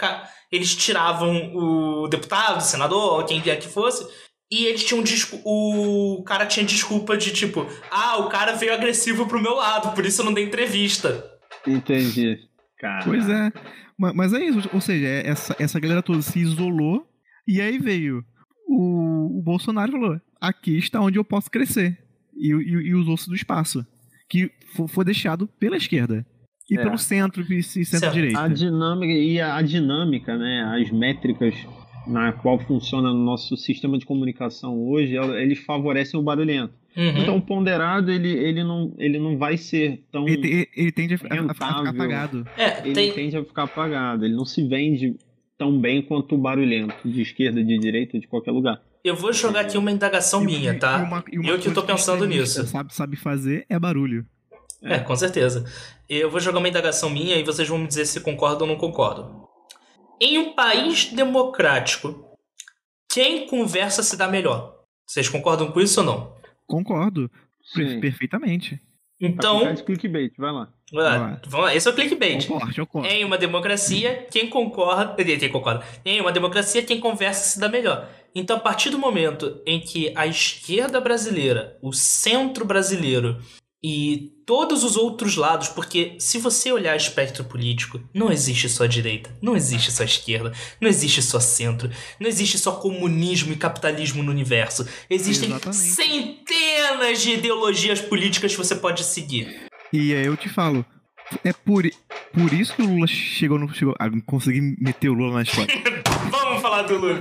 [0.52, 4.08] eles tiravam o deputado, o senador, ou quem vier que fosse,
[4.52, 5.44] e eles tinham desculpa.
[5.46, 10.06] O cara tinha desculpa de tipo, ah, o cara veio agressivo pro meu lado, por
[10.06, 11.24] isso eu não dei entrevista.
[11.66, 12.38] Entendi.
[12.78, 13.06] Caraca.
[13.06, 13.52] Pois é.
[14.00, 17.06] Mas, mas é isso, ou seja, é essa, essa galera toda se isolou
[17.48, 18.24] e aí veio
[18.70, 21.98] o, o Bolsonaro falou: aqui está onde eu posso crescer.
[22.38, 23.86] E, e, e usou-se do espaço.
[24.30, 24.52] Que
[24.88, 26.26] foi deixado pela esquerda.
[26.70, 26.84] E é.
[26.84, 28.40] pelo centro e centro-direita.
[28.40, 30.62] A dinâmica e a, a dinâmica, né?
[30.80, 31.56] As métricas
[32.10, 36.74] na qual funciona no nosso sistema de comunicação hoje, eles favorecem o barulhento.
[36.98, 37.18] Uhum.
[37.18, 40.28] Então o ponderado ele, ele, não, ele não vai ser tão.
[40.28, 41.50] Ele, ele tende a, rentável.
[41.50, 42.48] a ficar apagado.
[42.58, 43.12] É, ele tem...
[43.14, 44.26] tende a ficar apagado.
[44.26, 45.16] Ele não se vende
[45.58, 48.82] tão bem quanto o barulhento, de esquerda, de direita, de qualquer lugar.
[49.04, 51.00] Eu vou jogar aqui uma indagação e, minha, tá?
[51.00, 52.66] E uma, e uma eu que tô pensando que nisso.
[52.66, 54.26] Sabe, sabe fazer é barulho.
[54.82, 54.96] É.
[54.96, 55.66] é, com certeza.
[56.10, 58.80] Eu vou jogar uma indagação minha e vocês vão me dizer se concordam ou não
[58.80, 59.49] concordam.
[60.22, 62.36] Em um país democrático,
[63.12, 64.76] quem conversa se dá melhor?
[65.08, 66.36] Vocês concordam com isso ou não?
[66.68, 67.32] Concordo.
[67.64, 68.00] Sim.
[68.00, 68.80] Perfeitamente.
[69.20, 69.76] Então.
[69.76, 70.74] Clickbait, vai lá.
[70.92, 71.76] Vamos lá.
[71.76, 72.48] Esse é o clickbait.
[72.48, 73.08] Concordo, concordo.
[73.08, 75.24] Em uma democracia, quem concorda.
[75.24, 75.86] Quem concorda.
[76.06, 78.10] Em uma democracia, quem conversa se dá melhor.
[78.34, 83.40] Então, a partir do momento em que a esquerda brasileira, o centro brasileiro,
[83.84, 89.30] e todos os outros lados, porque se você olhar espectro político, não existe só direita,
[89.40, 91.88] não existe só esquerda, não existe só centro,
[92.20, 94.88] não existe só comunismo e capitalismo no universo.
[95.08, 95.78] Existem Exatamente.
[95.78, 99.68] centenas de ideologias políticas que você pode seguir.
[99.94, 100.84] E aí eu te falo,
[101.44, 101.88] é por,
[102.34, 103.72] por isso que o Lula chegou no.
[103.72, 103.96] Chegou,
[104.26, 105.76] consegui meter o Lula na história.
[106.60, 107.20] Falar do Lula.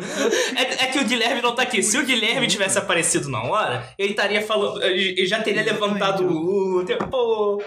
[0.56, 1.82] É, é que o Guilherme não tá aqui.
[1.82, 4.82] Se o Guilherme tivesse aparecido na hora, ele estaria falando.
[4.82, 6.84] Ele já teria levantado o Lula.
[7.10, 7.62] Pô.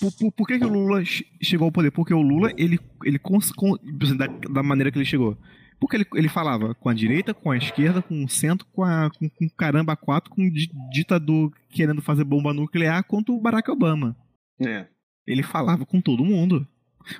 [0.00, 1.90] Por, por- por que, que o Lula che- chegou ao poder?
[1.90, 5.36] Porque o Lula, ele, ele cons- con- assim, da, da maneira que ele chegou.
[5.78, 9.10] Porque ele, ele falava com a direita, com a esquerda, com o centro, com, a,
[9.18, 13.70] com, com caramba quatro, com o di- ditador querendo fazer bomba nuclear contra o Barack
[13.70, 14.16] Obama.
[14.60, 14.86] É.
[15.26, 16.66] Ele falava com todo mundo.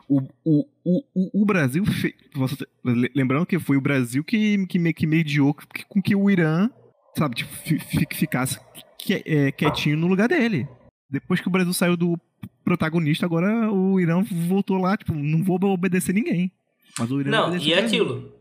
[0.08, 1.84] O, o, o, o- Brasil.
[1.84, 5.54] fe- tá- le- lembrando que foi o Brasil que, que, que mediou
[5.88, 6.68] com que o Irã,
[7.16, 8.58] sabe, tipo, fi- fi- ficasse
[9.24, 10.68] é, quietinho no lugar dele.
[11.10, 12.18] Depois que o Brasil saiu do
[12.64, 16.52] protagonista, agora o Irã voltou lá, tipo, não vou obedecer ninguém.
[16.98, 18.34] Mas o Irã Não, e é aquilo.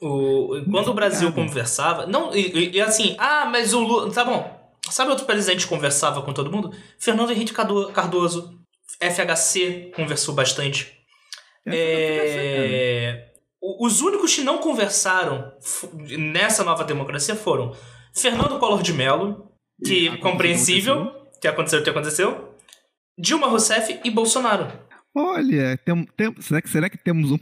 [0.00, 1.40] O, quando o Brasil Nada.
[1.42, 2.06] conversava.
[2.06, 4.12] Não, e, e- assim, ah, mas o Lula.
[4.12, 4.62] Tá bom.
[4.90, 6.70] Sabe outro presidente que conversava com todo mundo?
[6.98, 8.53] Fernando Henrique Cardo- Cardoso.
[9.00, 10.92] FHC conversou bastante.
[11.66, 13.30] É,
[13.60, 15.52] o- Os únicos que não conversaram
[16.18, 17.74] nessa nova democracia foram
[18.14, 19.50] Fernando Collor de Mello,
[19.84, 22.54] que Aconteceu, compreensível, que aconteceu o que aconteceu,
[23.18, 24.70] Dilma Rousseff e Bolsonaro.
[25.16, 27.38] Olha, tem, tem- será, que, será que temos um,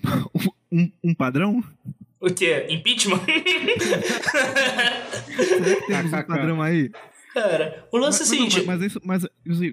[0.70, 1.62] um, um padrão?
[2.20, 2.66] O quê?
[2.68, 3.18] Impeachment?
[5.36, 6.90] Será que temos um padrão aí?
[7.34, 8.56] Cara, o lance é o seguinte.
[8.66, 9.26] Mas, mas, isso- mas,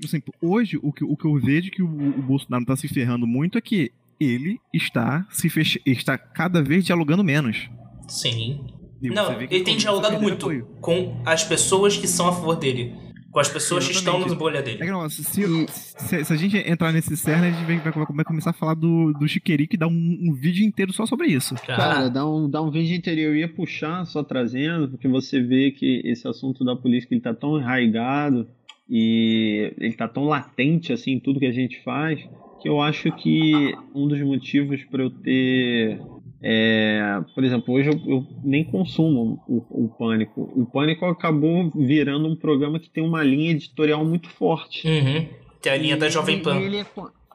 [0.06, 3.28] assim, hoje o que, o que eu vejo que o, o Bolsonaro tá se ferrando
[3.28, 5.82] muito é que ele está se fech...
[5.86, 7.70] está cada vez dialogando menos.
[8.08, 8.66] Sim.
[9.02, 10.66] E Não, ele tem dialogado perder muito apoio.
[10.82, 12.94] com as pessoas que são a favor dele.
[13.32, 14.34] Com as pessoas que estão Exatamente.
[14.34, 14.78] na bolha É dele.
[14.80, 18.26] que negócio, se, se, se a gente entrar nesse cerne, a gente vai, vai- vai
[18.26, 21.54] começar a falar do, do Chiquerique e dar um, um vídeo inteiro só sobre isso.
[21.66, 23.30] Cara, Ah, dá um, dá um vídeo interior.
[23.32, 27.34] Eu ia puxar só trazendo, porque você vê que esse assunto da política ele tá
[27.34, 28.48] tão enraigado
[28.90, 32.20] e ele tá tão latente assim em tudo que a gente faz,
[32.62, 36.00] que eu acho que um dos motivos para eu ter.
[36.42, 40.52] É, por exemplo, hoje eu, eu nem consumo o, o Pânico.
[40.56, 44.88] O Pânico acabou virando um programa que tem uma linha editorial muito forte.
[44.88, 45.28] uhum.
[45.62, 46.56] Que é a linha da E- Jovem e Pan.
[46.58, 46.86] ele é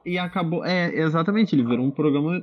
[0.06, 0.64] e acabou.
[0.64, 2.40] É, exatamente, ele virou um programa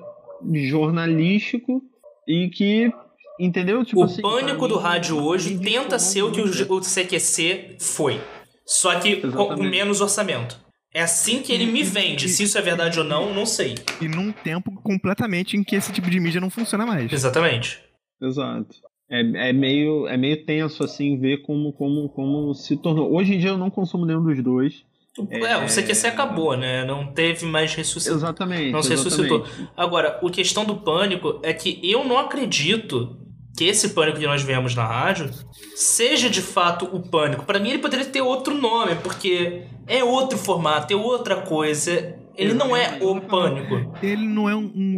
[0.54, 1.82] jornalístico
[2.28, 2.92] e que.
[3.40, 3.84] Entendeu?
[3.84, 8.20] Tipo O assim, pânico do rádio hoje me tenta ser o que o, CQC foi.
[8.66, 10.60] Só que com, menos orçamento.
[10.94, 12.28] É assim que ele me vende.
[12.28, 13.76] Se isso é verdade ou não, não sei.
[14.02, 17.12] E num tempo completamente em que esse tipo de mídia não funciona mais.
[17.12, 17.82] Exatamente.
[18.22, 18.76] Exato.
[19.10, 23.14] É, é, meio, é meio tenso assim ver como, como, como se tornou.
[23.14, 24.84] Hoje em dia eu não consumo nenhum dos dois.
[25.30, 26.86] É, o CQC acabou, né?
[26.86, 28.18] Não teve mais ressuscitação.
[28.18, 28.72] Exatamente.
[28.72, 29.46] Não se ressuscitou.
[29.76, 33.18] Agora, a questão do pânico é que eu não acredito
[33.58, 35.30] que esse pânico que nós vemos na rádio
[35.76, 37.46] seja de fato o pânico.
[37.46, 39.64] Pra mim, ele poderia ter outro nome, porque
[40.00, 42.16] é outro formato, é outra coisa.
[42.36, 43.94] Ele não é o pânico.
[44.02, 44.98] Ele não é um, um-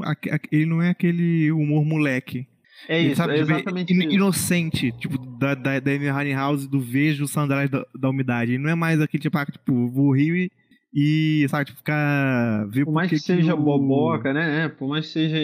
[0.52, 2.48] ele não é aquele humor moleque.
[2.88, 4.02] É isso, sabe, é tipo, exatamente isso.
[4.12, 8.52] inocente, tipo, da, da, da Amy Winehouse, do vejo sandálias da, da umidade.
[8.54, 10.52] Ele não é mais aquele tipo, ah, tipo, vou rir
[10.94, 12.68] e, sabe, tipo, ficar.
[12.70, 14.66] Ver Por mais por que seja o- boboca, né?
[14.66, 15.38] É, Por mais que seja,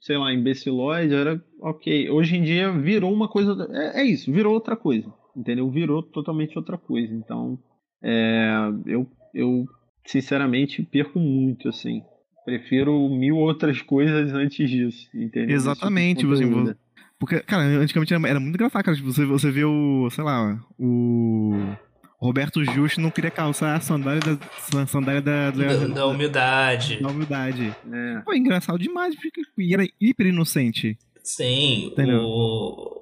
[0.00, 2.08] sei lá, imbecilóide, era ok.
[2.10, 3.68] Hoje em dia virou uma coisa.
[3.72, 5.12] É, é isso, virou outra coisa.
[5.36, 5.68] Entendeu?
[5.70, 7.12] Virou totalmente outra coisa.
[7.12, 7.58] Então,
[8.02, 9.66] é, eu, eu
[10.04, 12.02] sinceramente perco muito, assim.
[12.44, 15.54] Prefiro mil outras coisas antes disso, entendeu?
[15.54, 16.74] Exatamente, tipo assim.
[17.18, 18.96] Porque, cara, antigamente era, era muito engraçado, cara.
[18.96, 21.52] Tipo, você, você vê o, sei lá, o
[22.18, 27.02] Roberto Justo não queria calçar a sandália da, a sandália da, da, Da, da humildade.
[27.02, 27.74] da humildade.
[27.92, 28.22] É.
[28.24, 29.42] Foi engraçado demais, porque
[29.72, 30.96] era hiper inocente.
[31.22, 32.22] Sim, Entendeu?
[32.22, 32.97] o...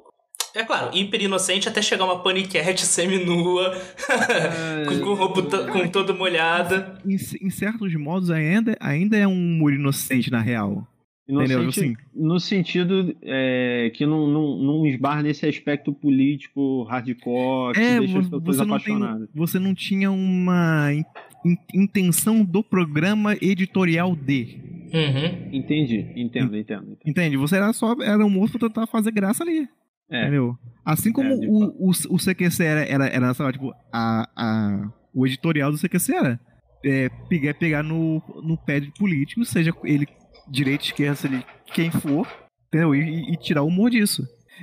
[0.56, 3.74] É claro, hiper inocente até chegar uma paniquete semi-nua,
[4.88, 6.98] com, com roupa com toda molhada.
[7.04, 10.86] Em, em certos modos, ainda, ainda é um humor inocente, na real.
[11.28, 11.62] Entendeu?
[11.64, 17.80] Inocente Assim, no sentido é, que não, não, não esbarra nesse aspecto político hardcore que
[17.80, 19.28] é, deixa as pessoas você não, tem, apaixonadas.
[19.34, 21.04] você não tinha uma in-
[21.44, 24.56] in- intenção do programa editorial de.
[24.94, 25.48] Uhum.
[25.52, 26.56] Entendi, entendo, entendo.
[26.56, 26.98] entendo.
[27.04, 27.36] Entende?
[27.36, 29.68] Você era só era um moço pra tentar fazer graça ali.
[30.10, 30.22] É.
[30.22, 30.56] Entendeu?
[30.84, 35.26] Assim como É, o, o, o CQC era, era, era lá, tipo, a, a, o
[35.26, 36.40] editorial do CQC era
[36.84, 40.06] é, pegar, pegar no, no pé de político, seja ele
[40.48, 42.26] direita, esquerda, se ele, quem for,
[42.68, 42.94] entendeu?
[42.94, 44.22] E, e tirar o humor disso.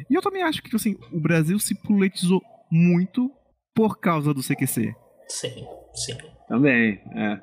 [0.10, 2.42] E eu também acho que assim, o Brasil se politizou
[2.72, 3.30] muito
[3.76, 4.96] por causa do CQC.
[5.28, 6.18] Sim, sim.
[6.48, 7.40] Também, é.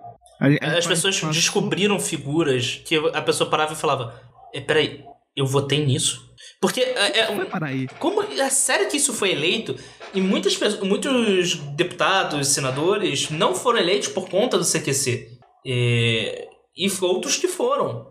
[0.76, 4.18] As pessoas descobriram figuras que a pessoa parava e falava:
[4.54, 5.04] é, peraí,
[5.36, 6.29] eu votei nisso?
[6.60, 9.74] Porque é, é, como é sério que isso foi eleito
[10.12, 15.38] e muitas pessoas, muitos deputados, senadores não foram eleitos por conta do CQC.
[15.66, 18.06] É, e outros que foram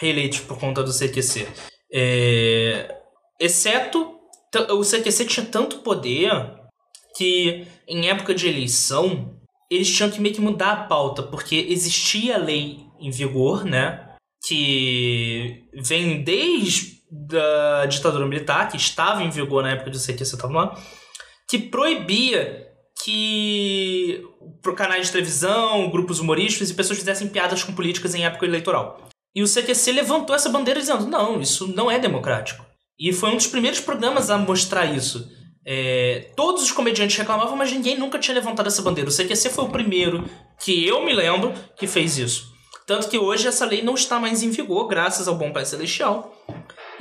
[0.00, 1.46] reeleitos por conta do CQC.
[1.92, 2.92] É,
[3.38, 4.18] exceto
[4.70, 6.30] o CQC tinha tanto poder
[7.16, 9.38] que em época de eleição
[9.70, 14.08] eles tinham que meio que mudar a pauta, porque existia a lei em vigor, né?
[14.46, 17.01] Que vem desde
[17.82, 20.78] a ditadura militar, que estava em vigor na época do CQC estava lá,
[21.48, 22.68] que proibia
[23.04, 24.24] que
[24.76, 29.08] canais de televisão, grupos humorísticos e pessoas fizessem piadas com políticas em época eleitoral.
[29.34, 32.64] E o CQC levantou essa bandeira dizendo: não, isso não é democrático.
[32.98, 35.28] E foi um dos primeiros programas a mostrar isso.
[35.64, 39.10] É, todos os comediantes reclamavam, mas ninguém nunca tinha levantado essa bandeira.
[39.10, 40.24] O CQC foi o primeiro
[40.60, 42.52] que eu me lembro que fez isso.
[42.86, 46.34] Tanto que hoje essa lei não está mais em vigor, graças ao Bom Pai Celestial.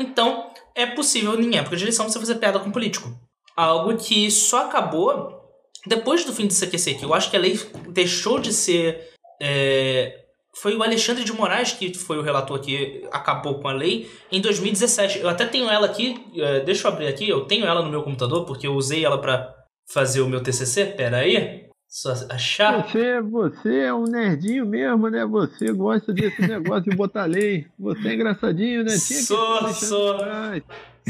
[0.02, 3.10] Então, é possível, em época de eleição, você fazer piada com político.
[3.56, 5.40] Algo que só acabou
[5.86, 9.10] depois do fim do CQC, que eu acho que a lei deixou de ser
[9.42, 10.22] é,
[10.54, 14.42] foi o Alexandre de Moraes que foi o relator que acabou com a lei em
[14.42, 15.20] 2017.
[15.20, 18.04] Eu até tenho ela aqui, é, deixa eu abrir aqui, eu tenho ela no meu
[18.04, 19.56] computador porque eu usei ela para
[19.92, 20.86] fazer o meu TCC.
[20.86, 21.71] Pera aí.
[21.92, 22.88] Só achar.
[22.88, 25.26] Você, você é um nerdinho mesmo, né?
[25.26, 27.68] Você gosta desse negócio de botar lei.
[27.78, 28.98] Você é engraçadinho, né?
[28.98, 30.18] Tinha sou, sou.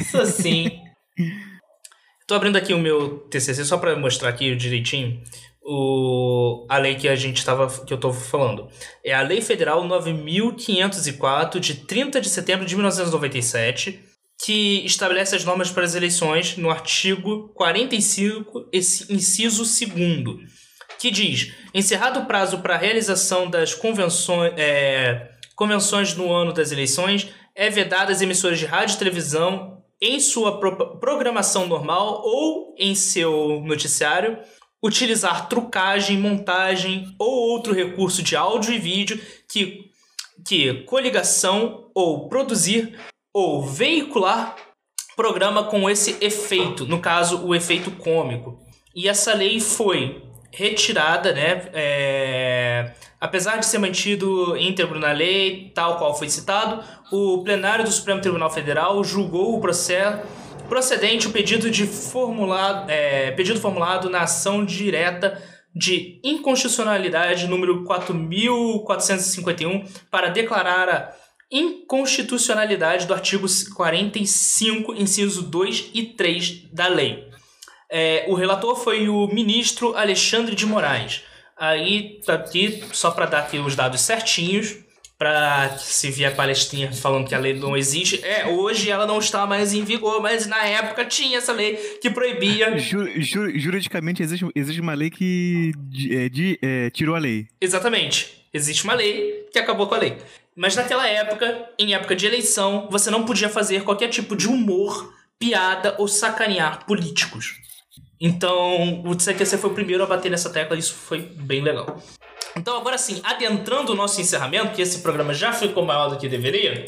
[0.09, 0.71] Sou sim.
[2.25, 5.21] Tô abrindo aqui o meu TCC só para mostrar aqui direitinho
[5.61, 8.67] o, a lei que a gente estava que eu estou falando.
[9.05, 13.99] É a Lei Federal 9504 de 30 de setembro de 1997,
[14.43, 20.60] que estabelece as normas para as eleições no artigo 45, inciso 2
[21.01, 26.71] que diz: encerrado o prazo para a realização das convenções, é, convenções no ano das
[26.71, 32.75] eleições, é vedada as emissoras de rádio e televisão em sua pro programação normal ou
[32.77, 34.37] em seu noticiário
[34.83, 39.19] utilizar trucagem, montagem ou outro recurso de áudio e vídeo
[39.51, 39.91] que,
[40.47, 42.97] que coligação ou produzir
[43.33, 44.55] ou veicular
[45.15, 48.59] programa com esse efeito, no caso o efeito cômico.
[48.95, 51.69] E essa lei foi retirada, né?
[51.73, 57.91] É, apesar de ser mantido íntegro na lei, tal qual foi citado, o plenário do
[57.91, 60.21] Supremo Tribunal Federal julgou o processo
[60.67, 65.41] procedente o pedido de formulado, é, pedido formulado na ação direta
[65.75, 71.13] de inconstitucionalidade número 4451 para declarar a
[71.51, 73.45] inconstitucionalidade do artigo
[73.75, 77.30] 45, inciso 2 e 3 da lei.
[77.91, 81.23] É, o relator foi o ministro Alexandre de Moraes.
[81.57, 84.77] Aí, tá aqui, só para dar aqui os dados certinhos,
[85.21, 88.25] para se vier a palestrinha falando que a lei não existe.
[88.25, 92.09] É, hoje ela não está mais em vigor, mas na época tinha essa lei que
[92.09, 92.75] proibia.
[92.79, 95.73] Ju, ju, juridicamente existe, existe uma lei que
[96.09, 97.47] é, de, é, tirou a lei.
[97.61, 98.47] Exatamente.
[98.51, 100.17] Existe uma lei que acabou com a lei.
[100.55, 105.13] Mas naquela época, em época de eleição, você não podia fazer qualquer tipo de humor,
[105.37, 107.61] piada ou sacanear políticos.
[108.21, 111.99] Então, o CQC foi o primeiro a bater nessa tecla e isso foi bem legal.
[112.55, 116.29] Então, agora sim, adentrando o nosso encerramento, que esse programa já ficou maior do que
[116.29, 116.85] deveria,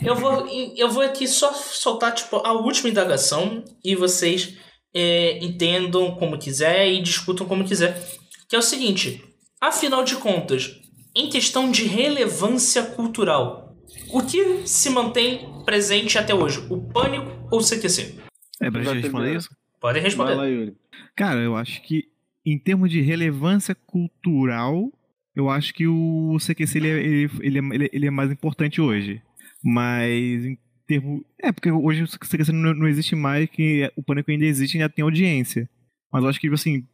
[0.00, 0.46] eu vou,
[0.76, 4.56] eu vou aqui só soltar tipo, a última indagação e vocês
[4.94, 8.02] é, entendam como quiser e discutam como quiser.
[8.48, 9.22] Que é o seguinte:
[9.60, 10.74] afinal de contas,
[11.14, 13.74] em questão de relevância cultural,
[14.10, 16.66] o que se mantém presente até hoje?
[16.70, 18.16] O pânico ou o CQC?
[18.60, 19.48] É pra gente responder isso?
[19.80, 20.34] Podem responder.
[20.34, 20.72] Lá,
[21.14, 22.08] Cara, eu acho que
[22.44, 24.92] em termos de relevância cultural,
[25.34, 26.98] eu acho que o CQC ele é,
[27.40, 29.20] ele, ele, é, ele é mais importante hoje.
[29.62, 31.22] Mas em termos.
[31.40, 34.80] É, porque hoje o CQC não, não existe mais, que o Pânico ainda existe e
[34.80, 35.68] ainda tem audiência.
[36.12, 36.86] Mas eu acho que, assim,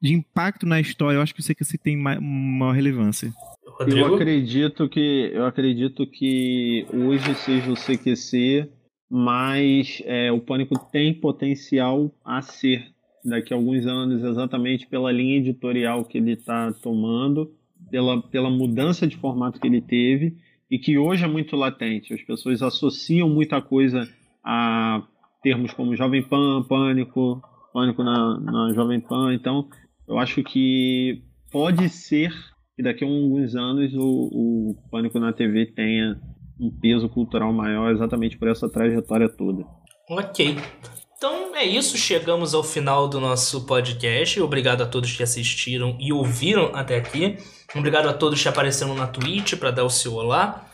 [0.00, 3.32] de impacto na história, eu acho que o CQC tem maior relevância.
[3.64, 4.08] Rodrigo?
[4.08, 8.68] Eu acredito que eu acredito que hoje seja o CQC,
[9.10, 12.92] mas é, o Pânico tem potencial a ser
[13.24, 17.52] daqui a alguns anos, exatamente pela linha editorial que ele está tomando,
[17.90, 20.36] pela, pela mudança de formato que ele teve
[20.70, 22.12] e que hoje é muito latente.
[22.12, 24.08] As pessoas associam muita coisa
[24.44, 25.02] a
[25.42, 27.42] termos como Jovem Pan, Pânico,
[27.72, 29.34] Pânico na, na Jovem Pan.
[29.34, 29.68] Então,
[30.06, 32.32] eu acho que pode ser
[32.76, 36.20] que daqui a alguns anos o, o Pânico na TV tenha
[36.60, 39.64] um peso cultural maior exatamente por essa trajetória toda.
[40.10, 40.56] Ok.
[41.16, 44.40] Então é isso, chegamos ao final do nosso podcast.
[44.40, 47.36] Obrigado a todos que assistiram e ouviram até aqui.
[47.74, 50.70] Obrigado a todos que apareceram na Twitch para dar o seu olá.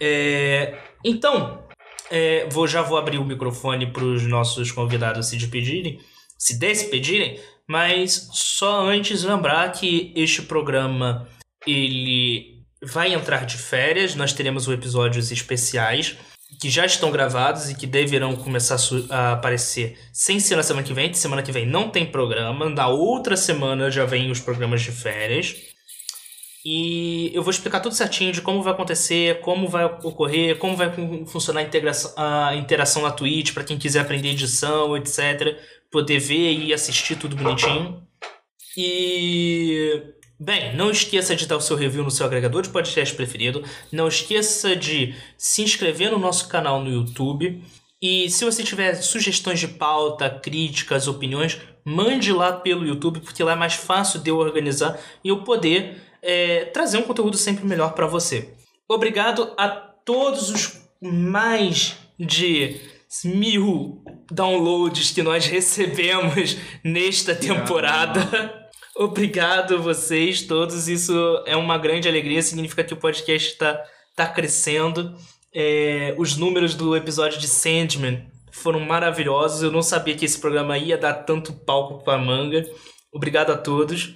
[0.00, 1.64] É, então,
[2.10, 6.00] é, vou, já vou abrir o microfone para os nossos convidados se despedirem,
[6.36, 11.28] se despedirem, mas só antes lembrar que este programa
[11.66, 16.16] ele vai entrar de férias, nós teremos episódios especiais
[16.60, 18.78] que já estão gravados e que deverão começar
[19.10, 21.12] a aparecer sem ser na semana que vem.
[21.12, 25.56] Semana que vem não tem programa, na outra semana já vem os programas de férias.
[26.64, 30.92] E eu vou explicar tudo certinho de como vai acontecer, como vai ocorrer, como vai
[31.26, 35.56] funcionar a, integração, a interação na Twitch para quem quiser aprender edição, etc.
[35.92, 38.02] Poder ver e assistir tudo bonitinho.
[38.76, 40.15] E.
[40.38, 43.64] Bem, não esqueça de dar o seu review no seu agregador de podcast preferido.
[43.90, 47.64] Não esqueça de se inscrever no nosso canal no YouTube.
[48.02, 53.52] E se você tiver sugestões de pauta, críticas, opiniões, mande lá pelo YouTube, porque lá
[53.52, 57.94] é mais fácil de eu organizar e eu poder é, trazer um conteúdo sempre melhor
[57.94, 58.52] para você.
[58.86, 62.80] Obrigado a todos os mais de
[63.24, 68.65] mil downloads que nós recebemos nesta temporada.
[68.98, 71.12] Obrigado vocês todos, isso
[71.44, 73.84] é uma grande alegria, significa que o podcast está
[74.14, 75.14] tá crescendo.
[75.54, 80.78] É, os números do episódio de Sandman foram maravilhosos, eu não sabia que esse programa
[80.78, 82.66] ia dar tanto palco para manga.
[83.12, 84.14] Obrigado a todos.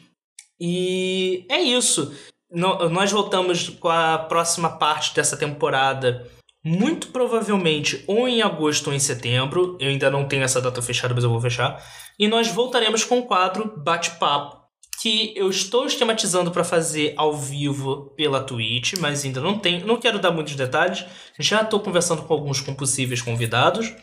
[0.58, 2.14] E é isso.
[2.50, 6.26] nós voltamos com a próxima parte dessa temporada.
[6.62, 9.76] Muito provavelmente ou em agosto ou em setembro.
[9.80, 11.82] Eu ainda não tenho essa data fechada, mas eu vou fechar.
[12.18, 14.59] E nós voltaremos com o quadro Bate-Papo,
[15.00, 19.86] que eu estou esquematizando para fazer ao vivo pela Twitch, mas ainda não tenho.
[19.86, 21.06] Não quero dar muitos detalhes.
[21.38, 23.94] Já estou conversando com alguns com possíveis convidados.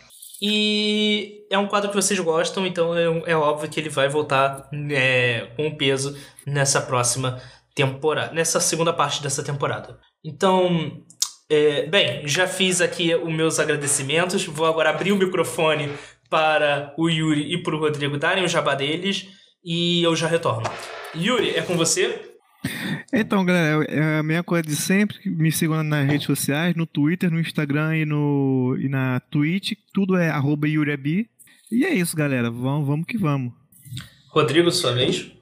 [0.42, 4.68] E é um quadro que vocês gostam, então é, é óbvio que ele vai voltar
[4.92, 7.42] é, com peso nessa próxima
[7.76, 10.00] temporada, nessa segunda parte dessa temporada.
[10.24, 11.04] Então,
[11.48, 14.46] é, bem, já fiz aqui os meus agradecimentos.
[14.46, 15.92] Vou agora abrir o microfone
[16.28, 19.37] para o Yuri e para o Rodrigo darem o jabá deles
[19.68, 20.64] e eu já retorno.
[21.14, 22.38] Yuri, é com você?
[23.12, 25.18] Então, galera, é a mesma coisa de sempre.
[25.26, 29.74] Me sigam nas redes sociais, no Twitter, no Instagram e, no, e na Twitch.
[29.94, 31.30] Tudo é arroba Yuriabi.
[31.70, 32.50] E é isso, galera.
[32.50, 33.52] Vamos, vamos que vamos.
[34.30, 35.34] Rodrigo, sua vez.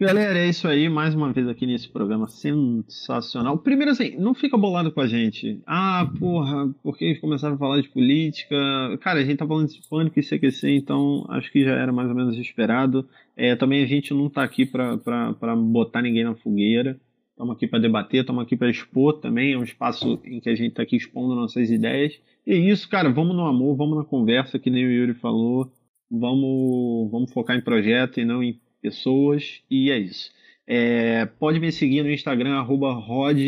[0.00, 3.58] Galera, é isso aí, mais uma vez aqui nesse programa sensacional.
[3.58, 5.60] Primeiro assim, não fica bolado com a gente.
[5.66, 8.56] Ah, porra, porque eles começaram a falar de política.
[9.00, 12.08] Cara, a gente tá falando de pânico e CQC, então acho que já era mais
[12.08, 13.08] ou menos esperado.
[13.36, 16.96] É, também a gente não tá aqui pra, pra, pra botar ninguém na fogueira.
[17.32, 19.54] Estamos aqui para debater, estamos aqui para expor também.
[19.54, 22.16] É um espaço em que a gente está aqui expondo nossas ideias.
[22.46, 25.72] E é isso, cara, vamos no amor, vamos na conversa, que nem o Yuri falou.
[26.08, 30.30] Vamos, vamos focar em projeto e não em pessoas, e é isso.
[30.66, 33.38] É, pode me seguir no Instagram, arroba Rod,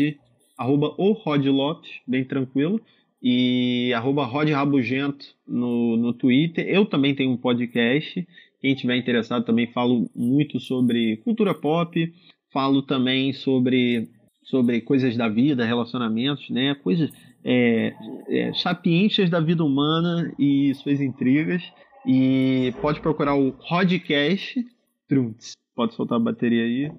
[0.57, 2.81] arroba o Rod Lopes, bem tranquilo,
[3.21, 6.67] e arroba Rod Rabugento no, no Twitter.
[6.67, 8.27] Eu também tenho um podcast,
[8.59, 12.13] quem tiver interessado também falo muito sobre cultura pop,
[12.51, 14.07] falo também sobre,
[14.43, 17.11] sobre coisas da vida, relacionamentos, né, coisas
[17.43, 17.93] é,
[18.27, 21.63] é, sapiências da vida humana e suas intrigas.
[22.05, 24.65] E pode procurar o Rodcast.
[25.75, 26.91] Pode soltar a bateria aí.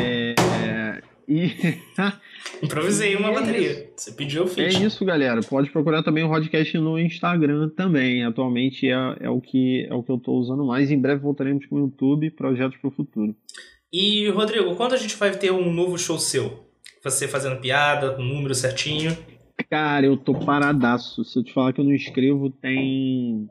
[0.00, 0.34] É,
[0.66, 1.50] é, e.
[2.62, 3.90] Improvisei uma é bateria.
[3.96, 4.74] Você pediu, eu fiz.
[4.74, 5.40] É isso, galera.
[5.42, 8.24] Pode procurar também o podcast no Instagram também.
[8.24, 10.90] Atualmente é, é, o, que, é o que eu estou usando mais.
[10.90, 13.34] Em breve voltaremos com o YouTube, projetos para o futuro.
[13.92, 16.66] E, Rodrigo, quando a gente vai ter um novo show seu?
[17.04, 19.16] Você fazendo piada, com o número certinho?
[19.68, 21.24] Cara, eu tô paradaço.
[21.24, 23.48] Se eu te falar que eu não escrevo, tem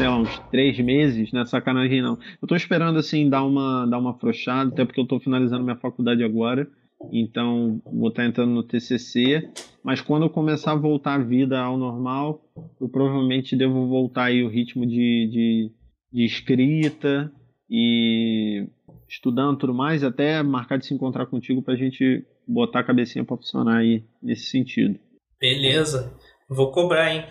[0.00, 2.18] sei lá, uns três meses, não é sacanagem não.
[2.40, 5.76] Eu tô esperando, assim, dar uma, dar uma afrouxada, até porque eu tô finalizando minha
[5.76, 6.66] faculdade agora,
[7.12, 9.50] então vou estar tá entrando no TCC,
[9.84, 12.42] mas quando eu começar a voltar a vida ao normal,
[12.80, 15.70] eu provavelmente devo voltar aí o ritmo de, de,
[16.10, 17.30] de escrita
[17.68, 18.66] e
[19.06, 23.36] estudando tudo mais, até marcar de se encontrar contigo pra gente botar a cabecinha pra
[23.36, 24.98] funcionar aí nesse sentido.
[25.38, 26.10] Beleza,
[26.48, 27.24] vou cobrar, hein?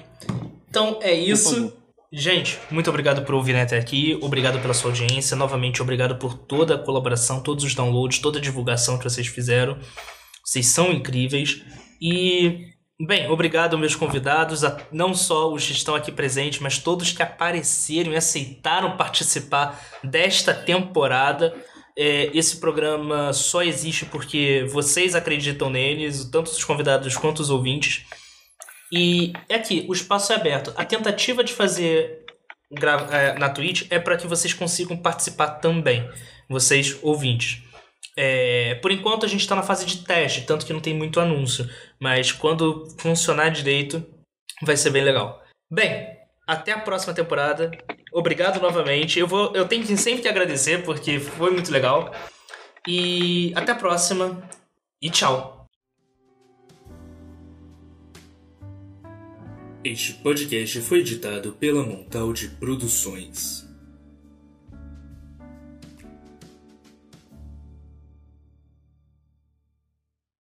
[0.69, 1.78] Então é isso.
[2.11, 6.73] Gente, muito obrigado por ouvirem até aqui, obrigado pela sua audiência, novamente obrigado por toda
[6.73, 9.77] a colaboração, todos os downloads, toda a divulgação que vocês fizeram.
[10.43, 11.61] Vocês são incríveis.
[12.01, 17.11] E, bem, obrigado meus convidados, a, não só os que estão aqui presentes, mas todos
[17.11, 21.55] que apareceram e aceitaram participar desta temporada.
[21.95, 28.05] É, esse programa só existe porque vocês acreditam neles, tanto os convidados quanto os ouvintes.
[28.91, 30.73] E é aqui, o espaço é aberto.
[30.75, 32.25] A tentativa de fazer
[32.71, 36.07] é, na Twitch é para que vocês consigam participar também,
[36.49, 37.63] vocês ouvintes.
[38.17, 41.19] É, por enquanto a gente está na fase de teste, tanto que não tem muito
[41.19, 41.69] anúncio,
[41.99, 44.05] mas quando funcionar direito
[44.61, 45.41] vai ser bem legal.
[45.71, 46.07] Bem,
[46.45, 47.71] até a próxima temporada.
[48.11, 49.19] Obrigado novamente.
[49.19, 52.11] Eu vou, eu tenho que sempre que agradecer porque foi muito legal.
[52.87, 54.41] E até a próxima
[55.01, 55.58] e tchau.
[59.81, 63.68] Este podcast foi editado pela Montaldi Produções.